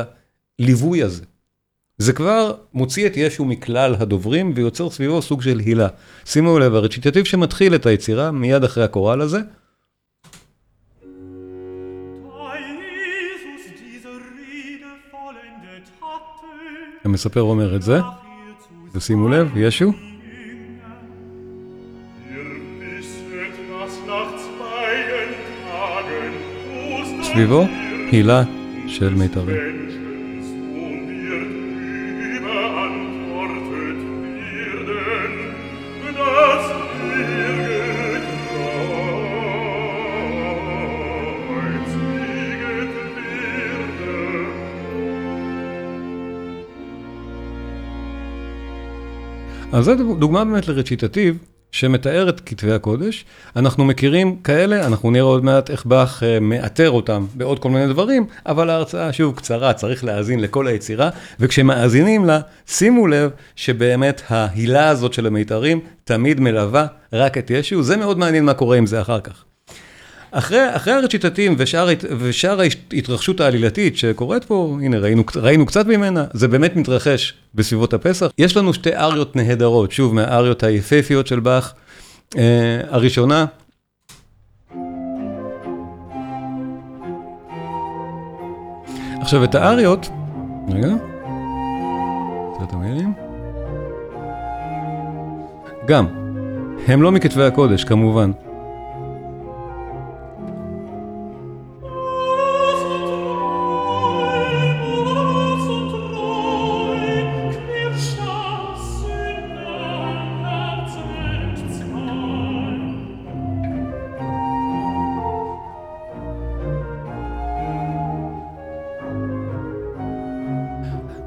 [0.61, 1.25] הליווי הזה.
[1.99, 5.89] זה כבר מוציא את ישו מכלל הדוברים ויוצר סביבו סוג של הילה.
[6.25, 9.41] שימו לב, הרציטטיב שמתחיל את היצירה מיד אחרי הקורל הזה.
[17.05, 18.01] המספר אומר את זה,
[18.95, 20.10] ושימו לב, ישו.
[27.41, 27.65] סביבו
[28.13, 28.43] הילה
[28.87, 29.57] של מיתרים.
[49.73, 51.39] אז זו דוגמה באמת לרציטטיב
[51.73, 53.25] שמתאר את כתבי הקודש.
[53.57, 57.93] אנחנו מכירים כאלה, אנחנו נראה עוד מעט איך באך אה, מאתר אותם בעוד כל מיני
[57.93, 64.89] דברים, אבל ההרצאה שוב קצרה, צריך להאזין לכל היצירה, וכשמאזינים לה, שימו לב שבאמת ההילה
[64.89, 69.01] הזאת של המיתרים תמיד מלווה רק את ישו, זה מאוד מעניין מה קורה עם זה
[69.01, 69.50] אחר כך.
[70.31, 71.89] אחרי, אחרי הרציטטים ושאר,
[72.19, 78.31] ושאר ההתרחשות העלילתית שקורית פה, הנה ראינו, ראינו קצת ממנה, זה באמת מתרחש בסביבות הפסח.
[78.39, 81.75] יש לנו שתי אריות נהדרות, שוב מהאריות היפהפיות של באך.
[82.35, 82.39] Uh,
[82.91, 83.47] הראשונה,
[89.21, 90.09] עכשיו את האריות,
[90.69, 90.89] רגע,
[92.55, 93.13] קצת המילים,
[95.87, 96.07] גם,
[96.87, 98.31] הם לא מכתבי הקודש כמובן.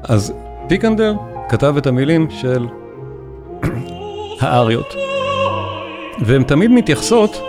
[0.08, 0.32] אז
[0.68, 1.14] פיקנדר
[1.48, 2.66] כתב את המילים של
[4.40, 4.94] האריות,
[6.20, 7.42] והן תמיד מתייחסות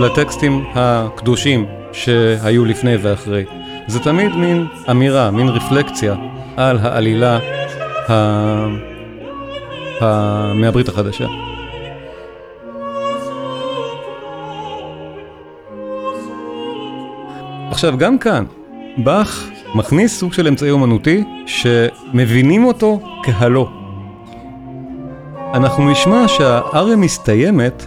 [0.00, 3.44] לטקסטים הקדושים שהיו לפני ואחרי.
[3.86, 6.14] זה תמיד מין אמירה, מין רפלקציה
[6.56, 7.38] על העלילה
[8.08, 8.12] ה...
[10.00, 10.52] ה...
[10.54, 11.26] מהברית החדשה.
[17.70, 18.44] עכשיו, גם כאן,
[18.96, 23.68] באך מכניס סוג של אמצעי אומנותי שמבינים אותו כהלא.
[25.54, 27.86] אנחנו נשמע שהאריה מסתיימת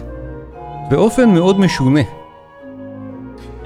[0.90, 2.00] באופן מאוד משונה.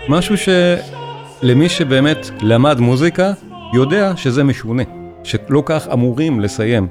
[0.08, 3.32] משהו שלמי שבאמת למד מוזיקה
[3.74, 4.82] יודע שזה משונה,
[5.24, 6.86] שלא כך אמורים לסיים.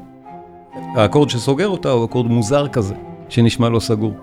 [0.95, 2.95] האקורד שסוגר אותה הוא אקורד מוזר כזה,
[3.29, 4.13] שנשמע לא סגור.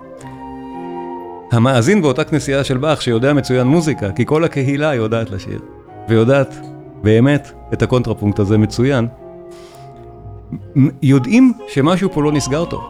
[1.51, 5.59] המאזין באותה כנסייה של באך שיודע מצוין מוזיקה, כי כל הקהילה יודעת לשיר,
[6.09, 6.55] ויודעת
[7.03, 9.07] באמת את הקונטרפונקט הזה מצוין,
[11.01, 12.83] יודעים שמשהו פה לא נסגר טוב.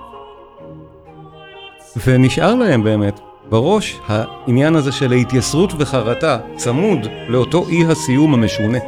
[2.05, 8.79] ונשאר להם באמת בראש העניין הזה של ההתייסרות וחרטה צמוד לאותו אי הסיום המשונה.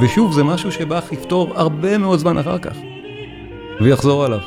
[0.00, 2.76] ושוב, זה משהו שבאך יפתור הרבה מאוד זמן אחר כך,
[3.80, 4.40] ויחזור עליו.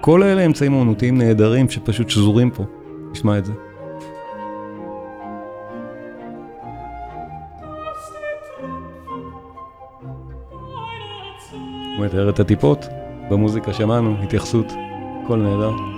[0.00, 2.64] כל אלה אמצעים אומנותיים נהדרים שפשוט שזורים פה.
[3.12, 3.52] נשמע את זה.
[11.98, 12.88] מתאר את הטיפות,
[13.30, 14.72] במוזיקה שמענו, התייחסות,
[15.24, 15.95] הכל נהדר.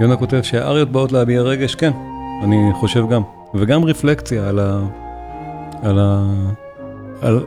[0.00, 1.90] יונה כותב שהאריות באות להביע רגש, כן,
[2.44, 3.22] אני חושב גם.
[3.54, 4.80] וגם רפלקציה על, ה...
[5.82, 6.26] על, ה...
[7.22, 7.40] על...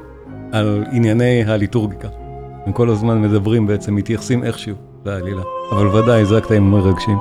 [0.51, 2.07] על ענייני הליטורגיקה.
[2.65, 4.75] הם כל הזמן מדברים בעצם, מתייחסים איכשהו
[5.05, 5.41] לעלילה.
[5.71, 7.17] אבל ודאי, זה הקטעים מרגשים.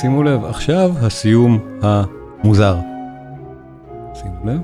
[0.00, 2.76] שימו לב, עכשיו הסיום המוזר.
[4.14, 4.60] שימו לב.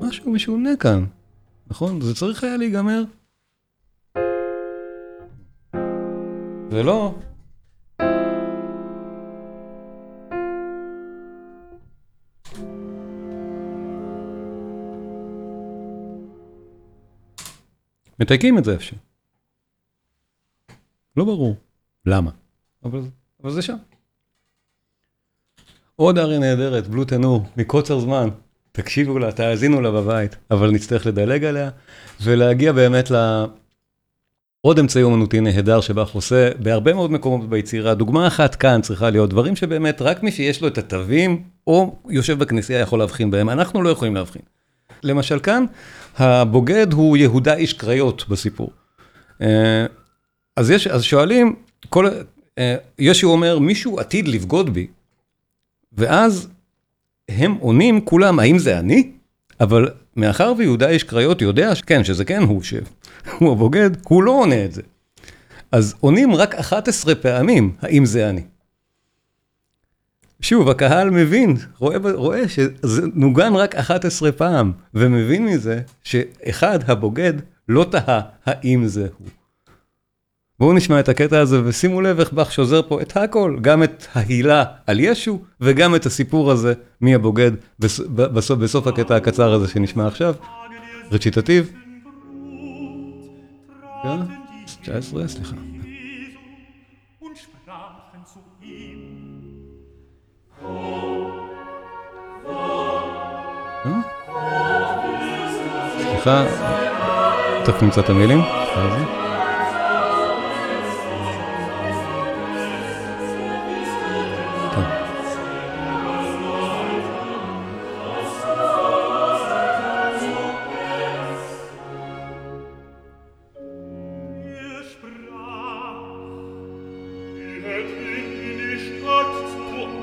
[0.00, 1.04] משהו משונה כאן,
[1.70, 2.00] נכון?
[2.00, 3.04] זה צריך היה להיגמר.
[6.70, 7.14] ולא...
[18.20, 19.07] מתייקים את זה איפשהו.
[21.18, 21.56] לא ברור
[22.06, 22.30] למה,
[22.84, 23.00] אבל,
[23.42, 23.76] אבל זה שם.
[25.96, 28.28] עוד אריה נהדרת, בלו תנור, מקוצר זמן,
[28.72, 31.70] תקשיבו לה, תאזינו לה בבית, אבל נצטרך לדלג עליה,
[32.22, 33.44] ולהגיע באמת ל...
[34.60, 37.94] עוד אמצעי אומנותי נהדר שבאך עושה בהרבה מאוד מקומות ביצירה.
[37.94, 42.38] דוגמה אחת כאן צריכה להיות דברים שבאמת רק מי שיש לו את התווים, או יושב
[42.38, 44.42] בכנסייה יכול להבחין בהם, אנחנו לא יכולים להבחין.
[45.02, 45.64] למשל כאן,
[46.16, 48.70] הבוגד הוא יהודה איש קריות בסיפור.
[50.58, 51.54] אז, יש, אז שואלים,
[51.88, 52.08] כל,
[52.58, 54.86] אה, ישו אומר, מישהו עתיד לבגוד בי,
[55.92, 56.48] ואז
[57.28, 59.10] הם עונים כולם, האם זה אני?
[59.60, 62.82] אבל מאחר ויהודה איש קריות יודע, כן, שזה כן הוא שהוא
[63.52, 64.82] הבוגד, הוא לא עונה את זה.
[65.72, 68.42] אז עונים רק 11 פעמים, האם זה אני.
[70.40, 77.32] שוב, הקהל מבין, רואה, רואה שזה נוגן רק 11 פעם, ומבין מזה שאחד, הבוגד,
[77.68, 79.28] לא תהה האם זה הוא.
[80.60, 84.06] בואו נשמע את הקטע הזה ושימו לב איך באך שוזר פה את הכל, גם את
[84.14, 90.06] ההילה על ישו וגם את הסיפור הזה מי הבוגד בסוף, בסוף הקטע הקצר הזה שנשמע
[90.06, 90.34] עכשיו.
[91.12, 91.72] רציטטיב.
[94.82, 95.56] 19, סליחה.
[105.98, 106.46] סליחה,
[107.64, 108.40] תכף נמצא את המילים.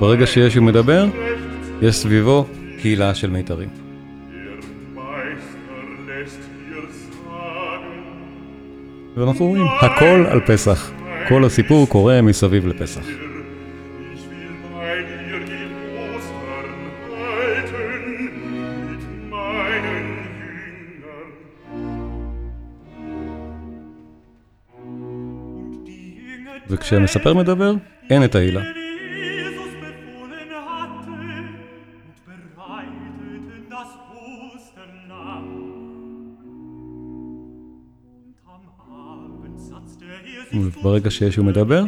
[0.00, 1.06] ברגע שישו מדבר,
[1.82, 2.46] יש סביבו
[2.80, 3.68] קהילה של מיתרים.
[9.16, 10.90] ואנחנו רואים, הכל על פסח.
[11.28, 13.06] כל הסיפור קורה מסביב לפסח.
[26.68, 27.74] וכשהמספר מדבר,
[28.10, 28.85] אין את העילה.
[40.82, 41.84] ברגע שישו מדבר,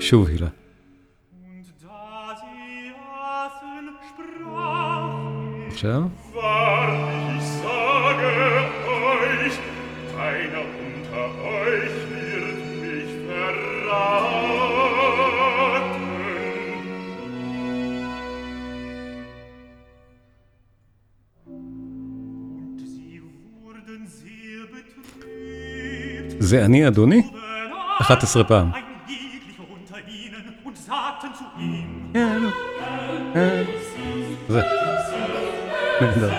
[0.00, 0.48] שוב הילה.
[5.68, 6.02] עכשיו.
[26.40, 27.22] זה אני אדוני?
[28.00, 28.70] 11 פעם.
[34.48, 34.60] זה.
[36.00, 36.30] נהדר.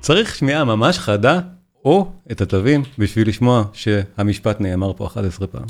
[0.00, 1.40] צריך שמיעה ממש חדה,
[1.84, 5.64] או את התווים, בשביל לשמוע שהמשפט נאמר פה 11 פעם.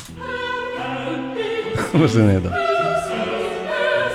[1.95, 2.51] אבל זה נהדר.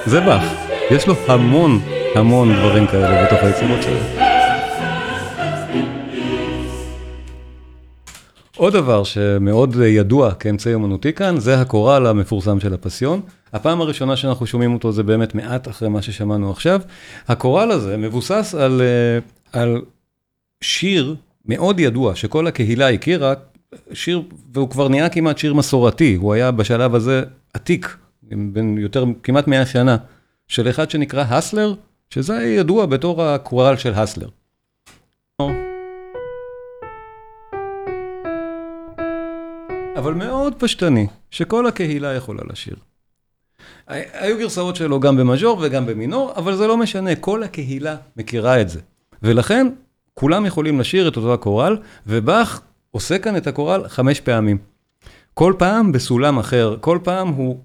[0.06, 0.44] זה באך,
[0.92, 1.80] יש לו המון
[2.16, 4.00] המון דברים כאלה בתוך היצירות שלו.
[8.58, 13.22] עוד דבר שמאוד ידוע כאמצעי אומנותי כאן, זה הקורל המפורסם של הפסיון.
[13.54, 16.82] הפעם הראשונה שאנחנו שומעים אותו זה באמת מעט אחרי מה ששמענו עכשיו.
[17.28, 19.20] הקורל הזה מבוסס על, אה,
[19.62, 19.82] על
[20.62, 23.34] שיר מאוד ידוע שכל הקהילה הכירה,
[23.94, 24.22] שיר,
[24.54, 29.66] והוא כבר נהיה כמעט שיר מסורתי, הוא היה בשלב הזה עתיק, בין יותר, כמעט 100
[29.66, 29.98] שנה,
[30.48, 31.74] של אחד שנקרא הסלר,
[32.10, 34.30] שזה ידוע בתור הקורל של הסלר.
[39.96, 42.76] אבל מאוד פשטני, שכל הקהילה יכולה לשיר.
[43.88, 48.70] היו גרסאות שלו גם במז'ור וגם במינור, אבל זה לא משנה, כל הקהילה מכירה את
[48.70, 48.80] זה.
[49.24, 49.68] ולכן,
[50.14, 51.78] כולם יכולים לשיר את אותו הקורל,
[52.08, 54.58] ובאך עושה כאן את הקורל חמש פעמים.
[55.34, 57.60] כל פעם בסולם אחר, כל פעם הוא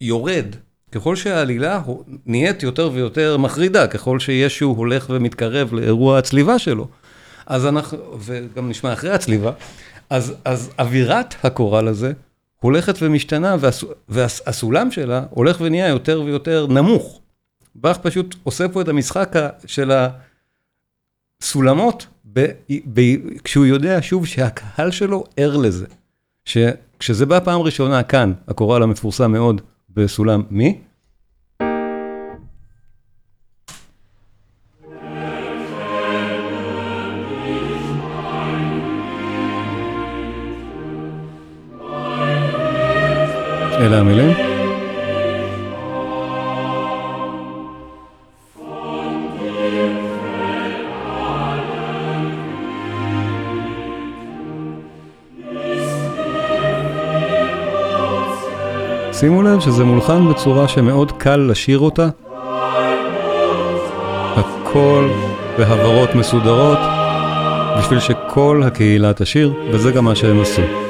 [0.00, 0.46] יורד
[0.92, 1.82] ככל שהעלילה
[2.26, 6.88] נהיית יותר ויותר מחרידה, ככל שישו הולך ומתקרב לאירוע הצליבה שלו,
[7.46, 9.52] אז אנחנו, וגם נשמע אחרי הצליבה,
[10.10, 12.12] אז אווירת הקורל הזה
[12.60, 13.56] הולכת ומשתנה,
[14.08, 17.20] והסולם שלה הולך ונהיה יותר ויותר נמוך.
[17.74, 19.32] באך פשוט עושה פה את המשחק
[19.66, 19.92] של
[21.40, 22.06] הסולמות,
[23.44, 25.86] כשהוא יודע שוב שהקהל שלו ער לזה.
[26.44, 29.60] שכשזה בא פעם ראשונה כאן, הקורל המפורסם מאוד
[29.96, 30.80] בסולם מי?
[43.80, 44.55] אלה המילים.
[59.20, 62.08] שימו לב שזה מולחן בצורה שמאוד קל לשיר אותה.
[64.36, 65.08] הכל
[65.58, 66.78] בהברות מסודרות,
[67.78, 70.85] בשביל שכל הקהילה תשיר, וזה גם מה שהם עשו.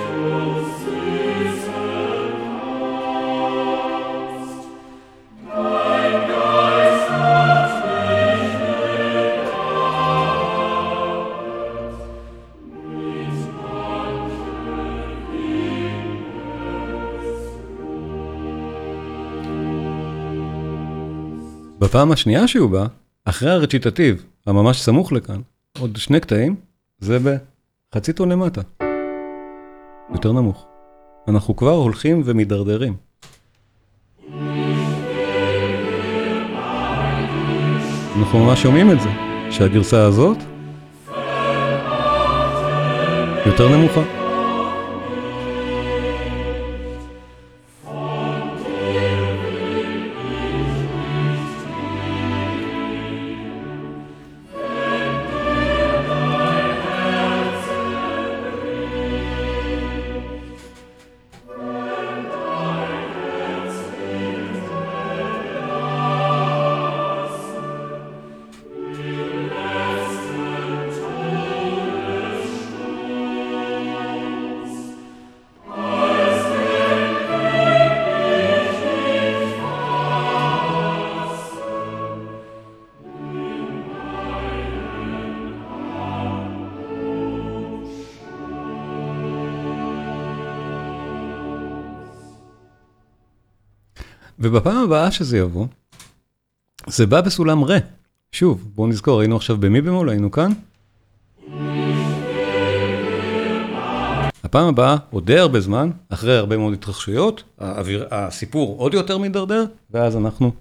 [21.97, 22.87] בפעם השנייה שהוא בא,
[23.25, 25.41] אחרי הרציטטיב, הממש סמוך לכאן,
[25.79, 26.57] עוד שני קטעים,
[26.99, 28.61] זה בחצי טון למטה.
[30.13, 30.67] יותר נמוך.
[31.29, 32.97] אנחנו כבר הולכים ומדרדרים.
[38.19, 39.09] אנחנו ממש שומעים את זה,
[39.51, 40.39] שהגרסה הזאת
[43.47, 44.26] יותר נמוכה.
[94.57, 95.67] ובפעם הבאה שזה יבוא,
[96.87, 97.79] זה בא בסולם רה.
[98.33, 100.53] שוב, בואו נזכור, היינו עכשיו במי במול, היינו כאן.
[104.45, 109.65] הפעם הבאה, עוד די הרבה זמן, אחרי הרבה מאוד התרחשויות, האוויר, הסיפור עוד יותר מידרדר,
[109.91, 110.53] ואז אנחנו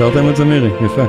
[0.00, 1.04] שרתם את זה מירי, יפה.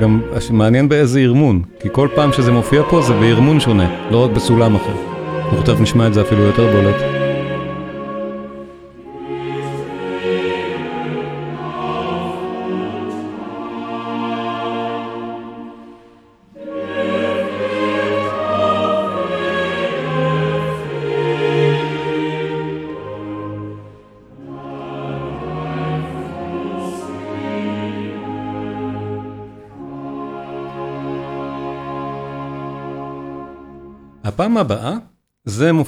[0.00, 0.20] גם
[0.50, 4.76] מעניין באיזה ארמון, כי כל פעם שזה מופיע פה זה בארמון שונה, לא רק בסולם
[4.76, 4.92] אחר.
[5.44, 7.09] אנחנו תכף נשמע את זה אפילו יותר בולט.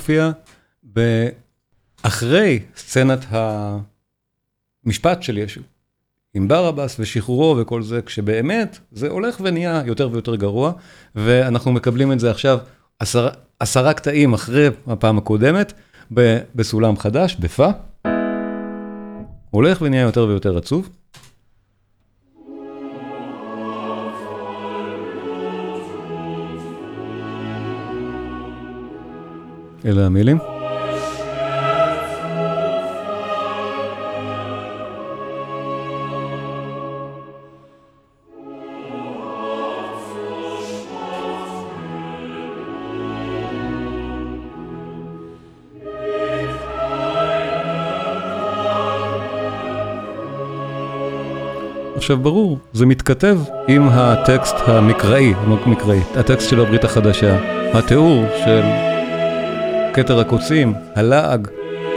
[0.02, 0.30] מופיע
[2.02, 3.24] אחרי סצנת
[4.84, 5.60] המשפט של ישו,
[6.34, 10.72] עם ברבס ושחרורו וכל זה, כשבאמת זה הולך ונהיה יותר ויותר גרוע,
[11.14, 12.58] ואנחנו מקבלים את זה עכשיו
[12.98, 13.28] עשר,
[13.60, 15.72] עשרה קטעים אחרי הפעם הקודמת,
[16.54, 17.68] בסולם חדש, בפה.
[19.50, 20.88] הולך ונהיה יותר ויותר עצוב.
[29.86, 30.38] אלה המילים.
[51.96, 57.38] עכשיו ברור, זה מתכתב עם הטקסט המקראי, המקראי, הטקסט של הברית החדשה,
[57.74, 58.91] התיאור של
[59.94, 61.48] כתר הקוצים, הלעג,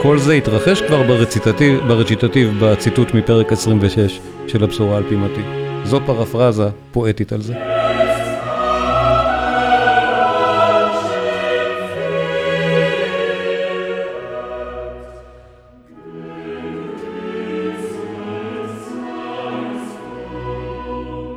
[0.02, 5.42] כל זה התרחש כבר ברציטטיב, ברציטטיב בציטוט מפרק 26 של הבשורה על פי מתי.
[5.84, 7.75] זו פרפרזה פואטית על זה.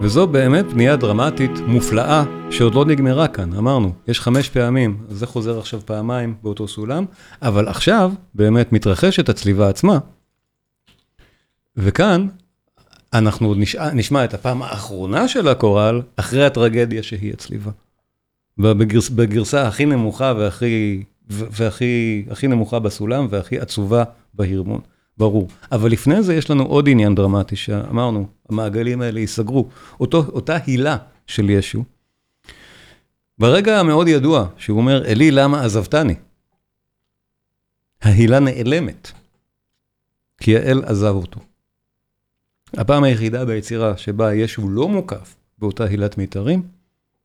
[0.01, 5.59] וזו באמת בנייה דרמטית מופלאה שעוד לא נגמרה כאן, אמרנו, יש חמש פעמים, זה חוזר
[5.59, 7.05] עכשיו פעמיים באותו סולם,
[7.41, 9.99] אבל עכשיו באמת מתרחשת הצליבה עצמה.
[11.77, 12.27] וכאן
[13.13, 17.71] אנחנו עוד נשמע, נשמע את הפעם האחרונה של הקורל אחרי הטרגדיה שהיא הצליבה.
[18.57, 24.81] בגרס, בגרסה הכי נמוכה והכי, והכי הכי נמוכה בסולם והכי עצובה בהרמון.
[25.19, 25.47] ברור.
[25.71, 29.69] אבל לפני זה יש לנו עוד עניין דרמטי שאמרנו, המעגלים האלה ייסגרו.
[29.99, 30.97] אותו, אותה הילה
[31.27, 31.83] של ישו.
[33.37, 36.15] ברגע המאוד ידוע, שהוא אומר, אלי, למה עזבתני?
[38.01, 39.11] ההילה נעלמת,
[40.37, 41.39] כי האל עזב אותו.
[42.73, 46.63] הפעם היחידה ביצירה שבה ישו לא מוקף באותה הילת מיתרים,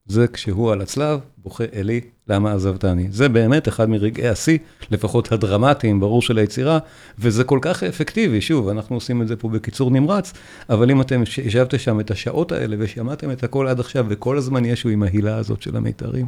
[0.07, 3.07] זה כשהוא על הצלב, בוכה אלי, למה עזבתני.
[3.11, 4.59] זה באמת אחד מרגעי השיא,
[4.91, 6.79] לפחות הדרמטיים, ברור של היצירה,
[7.19, 10.33] וזה כל כך אפקטיבי, שוב, אנחנו עושים את זה פה בקיצור נמרץ,
[10.71, 14.65] אבל אם אתם ישבתם שם את השעות האלה ושמעתם את הכל עד עכשיו, וכל הזמן
[14.65, 16.27] ישו עם ההילה הזאת של המיתרים,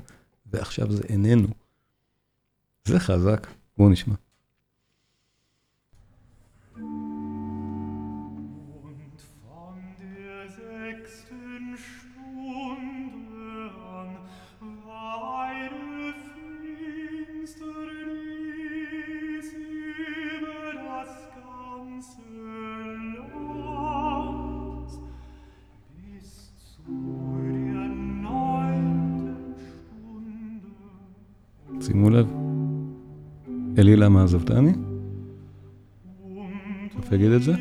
[0.52, 1.48] ועכשיו זה איננו.
[2.84, 3.46] זה חזק,
[3.78, 4.14] בואו נשמע.
[31.80, 32.26] שימו לב.
[33.78, 34.72] אלי למה עזבתני?
[36.90, 37.52] תכף אגיד את זה.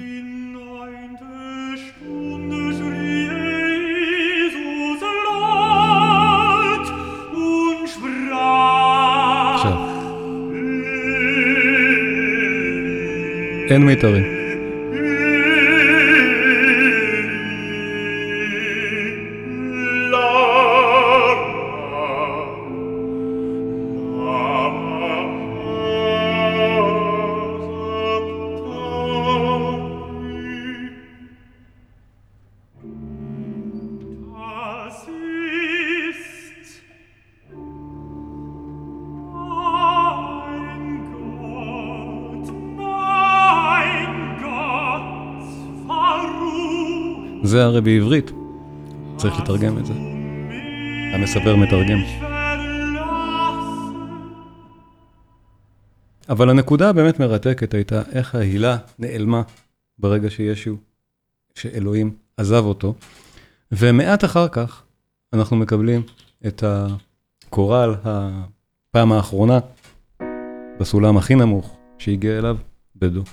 [13.70, 14.35] אין מיתרים.
[47.46, 48.32] זה הרי בעברית,
[49.18, 49.94] צריך לתרגם את זה.
[51.14, 52.00] המספר מתרגם.
[56.30, 59.42] אבל הנקודה הבאמת מרתקת הייתה איך ההילה נעלמה
[60.00, 60.76] ברגע שישו,
[61.56, 62.94] שאלוהים עזב אותו,
[63.72, 64.84] ומעט אחר כך
[65.34, 66.02] אנחנו מקבלים
[66.48, 69.60] את הקורל הפעם האחרונה
[70.80, 72.58] בסולם הכי נמוך שהגיע אליו
[72.96, 73.24] בדו.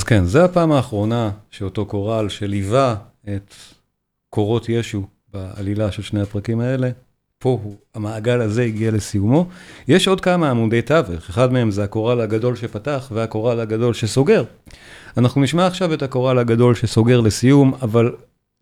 [0.00, 2.94] אז כן, זה הפעם האחרונה שאותו קורל שליווה
[3.24, 3.54] את
[4.30, 6.90] קורות ישו בעלילה של שני הפרקים האלה,
[7.38, 9.46] פה הוא, המעגל הזה הגיע לסיומו.
[9.88, 14.44] יש עוד כמה עמודי תווך, אחד מהם זה הקורל הגדול שפתח והקורל הגדול שסוגר.
[15.16, 18.12] אנחנו נשמע עכשיו את הקורל הגדול שסוגר לסיום, אבל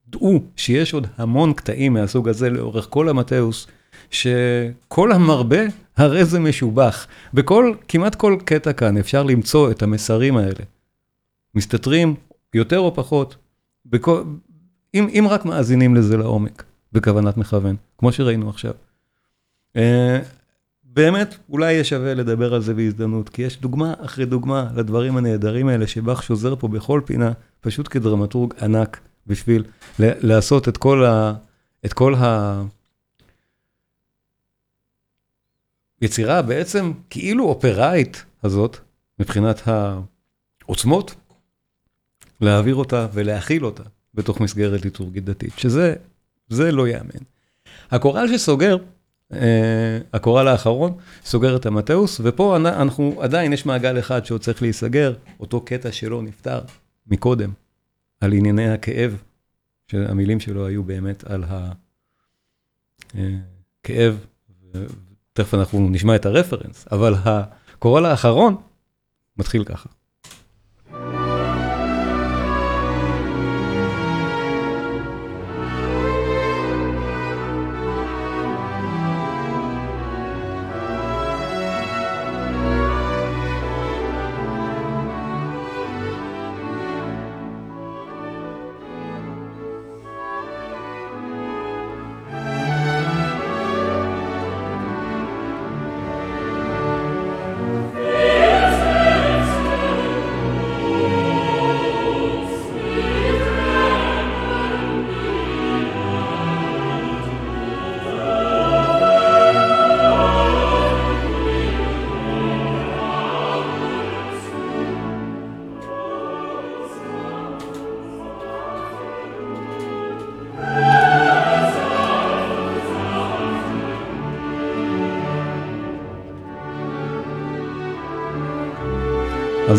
[0.09, 3.67] דעו שיש עוד המון קטעים מהסוג הזה לאורך כל המטאוס,
[4.11, 5.63] שכל המרבה
[5.97, 7.07] הרי זה משובח.
[7.35, 10.78] בכל, כמעט כל קטע כאן אפשר למצוא את המסרים האלה.
[11.55, 12.15] מסתתרים
[12.55, 13.37] יותר או פחות,
[13.87, 14.23] בכל,
[14.95, 18.73] אם, אם רק מאזינים לזה לעומק, בכוונת מכוון, כמו שראינו עכשיו.
[19.77, 19.81] Uh,
[20.85, 25.69] באמת, אולי יהיה שווה לדבר על זה בהזדמנות, כי יש דוגמה אחרי דוגמה לדברים הנהדרים
[25.69, 29.65] האלה שבאך שוזר פה בכל פינה, פשוט כדרמטורג ענק, בשביל
[29.99, 31.35] לעשות את כל ה...
[31.85, 32.63] את כל ה...
[36.03, 38.77] יצירה בעצם כאילו אופראית הזאת,
[39.19, 41.15] מבחינת העוצמות,
[42.41, 43.83] להעביר אותה ולהכיל אותה
[44.15, 45.95] בתוך מסגרת ליטורגית דתית, שזה
[46.49, 47.25] זה לא ייאמן.
[47.91, 48.77] הקורל שסוגר,
[49.33, 55.15] אה, הקורל האחרון, סוגר את המטאוס, ופה אנחנו, עדיין יש מעגל אחד שעוד צריך להיסגר,
[55.41, 56.61] אותו קטע שלא נפתר
[57.07, 57.51] מקודם,
[58.21, 59.23] על ענייני הכאב,
[59.91, 61.45] שהמילים שלו היו באמת על
[63.85, 64.25] הכאב,
[64.75, 64.81] אה,
[65.33, 68.57] תכף אנחנו נשמע את הרפרנס, אבל הקורל האחרון
[69.37, 69.89] מתחיל ככה.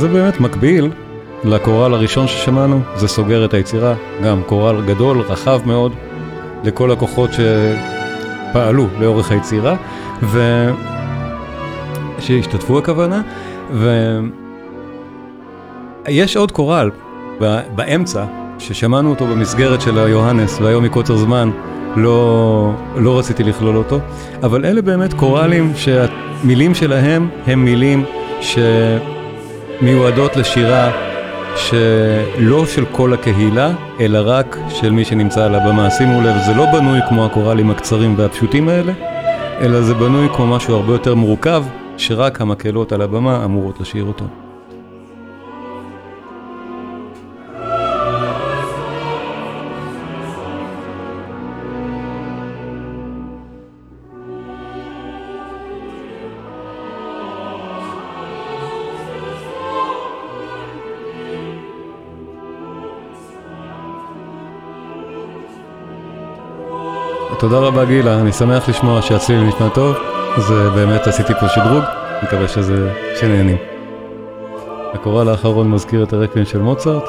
[0.09, 0.89] באמת מקביל
[1.43, 5.91] לקורל הראשון ששמענו, זה סוגר את היצירה, גם קורל גדול, רחב מאוד,
[6.63, 9.75] לכל הכוחות שפעלו לאורך היצירה,
[10.23, 10.67] ו...
[12.19, 13.21] שהשתתפו הכוונה,
[16.05, 16.91] ויש עוד קורל
[17.75, 18.25] באמצע,
[18.59, 21.49] ששמענו אותו במסגרת של היוהנס, והיום מקוצר זמן
[21.95, 23.99] לא, לא רציתי לכלול אותו,
[24.43, 28.03] אבל אלה באמת קוראלים שהמילים שלהם הם מילים
[28.41, 28.57] ש...
[29.81, 30.91] מיועדות לשירה
[31.55, 35.89] שלא של כל הקהילה, אלא רק של מי שנמצא על הבמה.
[35.89, 38.93] שימו לב, זה לא בנוי כמו הקוראלים הקצרים והפשוטים האלה,
[39.61, 41.63] אלא זה בנוי כמו משהו הרבה יותר מורכב,
[41.97, 44.48] שרק המקהלות על הבמה אמורות לשיר אותו.
[67.39, 69.95] תודה רבה גילה, אני שמח לשמוע שהצליל נשמע טוב,
[70.37, 71.83] אז באמת עשיתי פה שדרוג,
[72.23, 73.57] מקווה שזה, שנהנים.
[74.93, 77.03] הקורל האחרון מזכיר את הרקבים של מוצרט.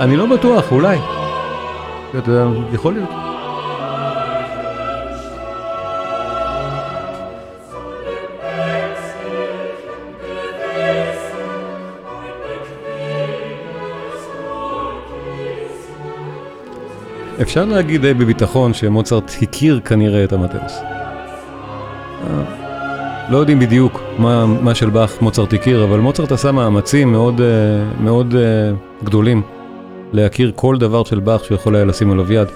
[0.00, 0.98] אני לא בטוח, אולי.
[2.72, 3.21] יכול להיות.
[17.42, 20.72] אפשר להגיד די בביטחון שמוצרט הכיר כנראה את המטאוס.
[20.72, 22.42] אה,
[23.30, 27.46] לא יודעים בדיוק מה, מה של באך מוצרט הכיר, אבל מוצרט עשה מאמצים מאוד, אה,
[28.00, 28.72] מאוד אה,
[29.04, 29.42] גדולים
[30.12, 32.48] להכיר כל דבר של באך שיכול היה לשים עליו יד.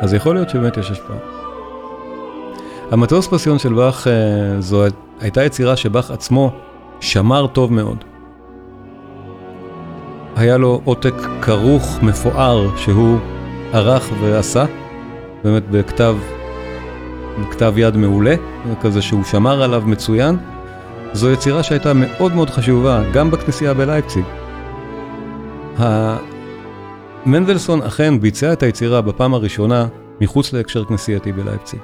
[0.00, 1.16] אז יכול להיות שבאמת יש השפעה.
[2.90, 4.06] המטוס פסיון של באך
[4.58, 4.84] זו
[5.20, 6.52] הייתה יצירה שבאך עצמו
[7.00, 8.04] שמר טוב מאוד.
[10.36, 13.18] היה לו עותק כרוך, מפואר, שהוא
[13.72, 14.64] ערך ועשה,
[15.44, 16.16] באמת בכתב,
[17.40, 18.34] בכתב יד מעולה,
[18.80, 20.36] כזה שהוא שמר עליו מצוין.
[21.12, 24.24] זו יצירה שהייתה מאוד מאוד חשובה, גם בכנסייה בלייפציג.
[27.26, 29.86] מנדלסון אכן ביצע את היצירה בפעם הראשונה
[30.20, 31.80] מחוץ להקשר כנסייתי בלייפציג.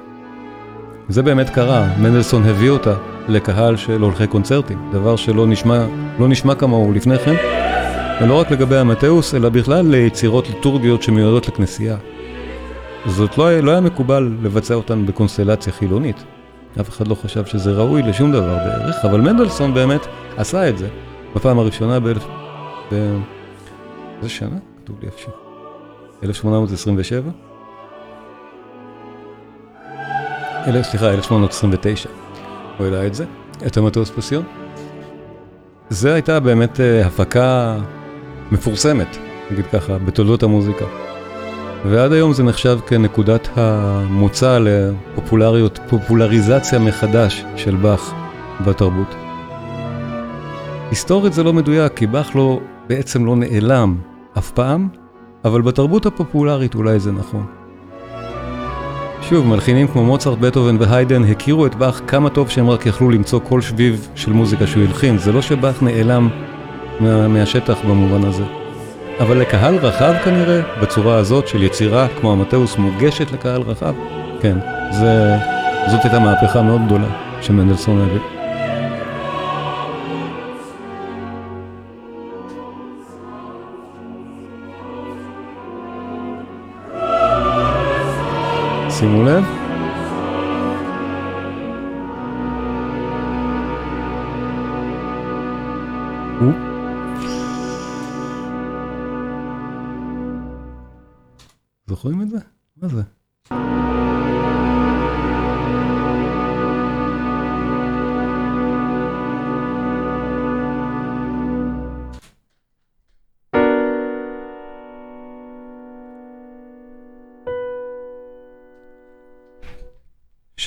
[1.09, 2.93] זה באמת קרה, מנדלסון הביא אותה
[3.27, 5.85] לקהל של הולכי קונצרטים, דבר שלא נשמע,
[6.19, 7.35] לא נשמע כמוהו לפני כן.
[8.21, 11.97] ולא רק לגבי המתאוס, אלא בכלל ליצירות ליטורגיות שמיועדות לכנסייה.
[13.05, 16.23] זאת לא, לא היה מקובל לבצע אותן בקונסטלציה חילונית.
[16.81, 20.01] אף אחד לא חשב שזה ראוי לשום דבר בערך, אבל מנדלסון באמת
[20.37, 20.87] עשה את זה
[21.35, 22.25] בפעם הראשונה באלף...
[22.91, 23.17] ב...
[24.17, 24.57] איזה שנה?
[24.83, 25.31] כתוב לי איפשהו.
[26.23, 27.29] 1827?
[30.67, 30.83] אל...
[30.83, 32.09] סליחה, 1829.
[32.77, 33.25] הוא העלה את זה,
[33.67, 34.43] את המטוס פסיון.
[35.89, 37.77] זה הייתה באמת uh, הפקה
[38.51, 39.17] מפורסמת,
[39.51, 40.85] נגיד ככה, בתולדות המוזיקה.
[41.85, 48.13] ועד היום זה נחשב כנקודת המוצא לפופולריות, פופולריזציה מחדש של באך
[48.65, 49.15] בתרבות.
[50.89, 53.97] היסטורית זה לא מדויק, כי באך לא, בעצם לא נעלם
[54.37, 54.87] אף פעם,
[55.45, 57.56] אבל בתרבות הפופולרית אולי זה נכון.
[59.21, 63.39] שוב, מלחינים כמו מוצרט, בטהובן והיידן הכירו את באך כמה טוב שהם רק יכלו למצוא
[63.43, 66.29] כל שביב של מוזיקה שהוא הלחין, זה לא שבאך נעלם
[66.99, 68.43] מה, מהשטח במובן הזה.
[69.19, 73.93] אבל לקהל רחב כנראה, בצורה הזאת של יצירה כמו המטאוס מוגשת לקהל רחב,
[74.41, 74.57] כן,
[74.91, 75.35] זה,
[75.91, 77.07] זאת הייתה מהפכה מאוד גדולה
[77.41, 78.36] שמנדלסון הביא.
[88.99, 89.43] שימו לב.
[101.87, 102.37] זוכרים את זה?
[102.77, 103.01] מה זה?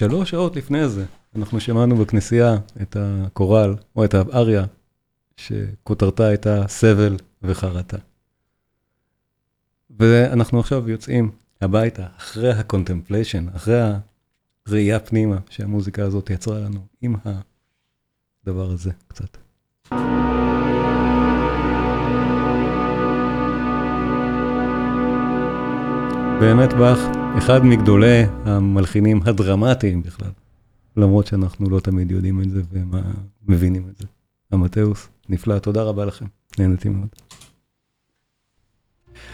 [0.00, 1.04] שלוש שעות לפני זה,
[1.36, 4.64] אנחנו שמענו בכנסייה את הקורל, או את האריה,
[5.36, 7.96] שכותרתה הייתה סבל וחרטה.
[9.98, 11.30] ואנחנו עכשיו יוצאים
[11.60, 13.80] הביתה, אחרי ה contemplation, אחרי
[14.66, 17.14] הראייה פנימה שהמוזיקה הזאת יצרה לנו, עם
[18.44, 19.36] הדבר הזה קצת.
[26.40, 30.30] באמת באך, אחד מגדולי המלחינים הדרמטיים בכלל,
[30.96, 34.06] למרות שאנחנו לא תמיד יודעים את זה ומבינים את זה.
[34.52, 36.26] המתאוס, נפלא, תודה רבה לכם,
[36.58, 37.08] נהנתי מאוד.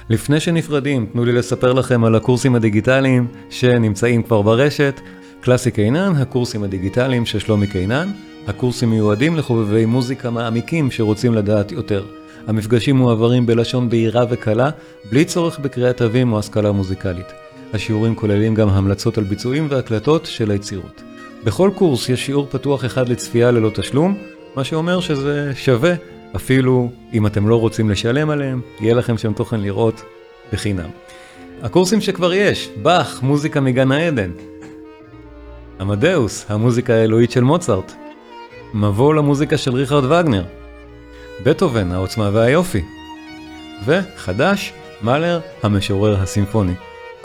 [0.09, 5.01] לפני שנפרדים, תנו לי לספר לכם על הקורסים הדיגיטליים שנמצאים כבר ברשת.
[5.41, 8.13] קלאסי קינן, הקורסים הדיגיטליים של שלומי קינן.
[8.47, 12.07] הקורסים מיועדים לחובבי מוזיקה מעמיקים שרוצים לדעת יותר.
[12.47, 14.71] המפגשים מועברים בלשון בהירה וקלה,
[15.11, 17.46] בלי צורך בקריאת תווים או השכלה מוזיקלית.
[17.75, 21.03] השיעורים כוללים גם המלצות על ביצועים והקלטות של היצירות.
[21.45, 24.17] בכל קורס יש שיעור פתוח אחד לצפייה ללא תשלום,
[24.57, 25.95] מה שאומר שזה שווה
[26.37, 30.03] אפילו אם אתם לא רוצים לשלם עליהם, יהיה לכם שם תוכן לראות
[30.53, 30.89] בחינם.
[31.63, 34.31] הקורסים שכבר יש, באך, מוזיקה מגן העדן.
[35.81, 37.93] עמדאוס, המוזיקה האלוהית של מוצרט.
[38.75, 40.45] מבוא למוזיקה של ריכרד וגנר.
[41.45, 42.85] בטהובן, העוצמה והיופי.
[43.85, 46.75] וחדש, מאלר, המשורר הסימפוני.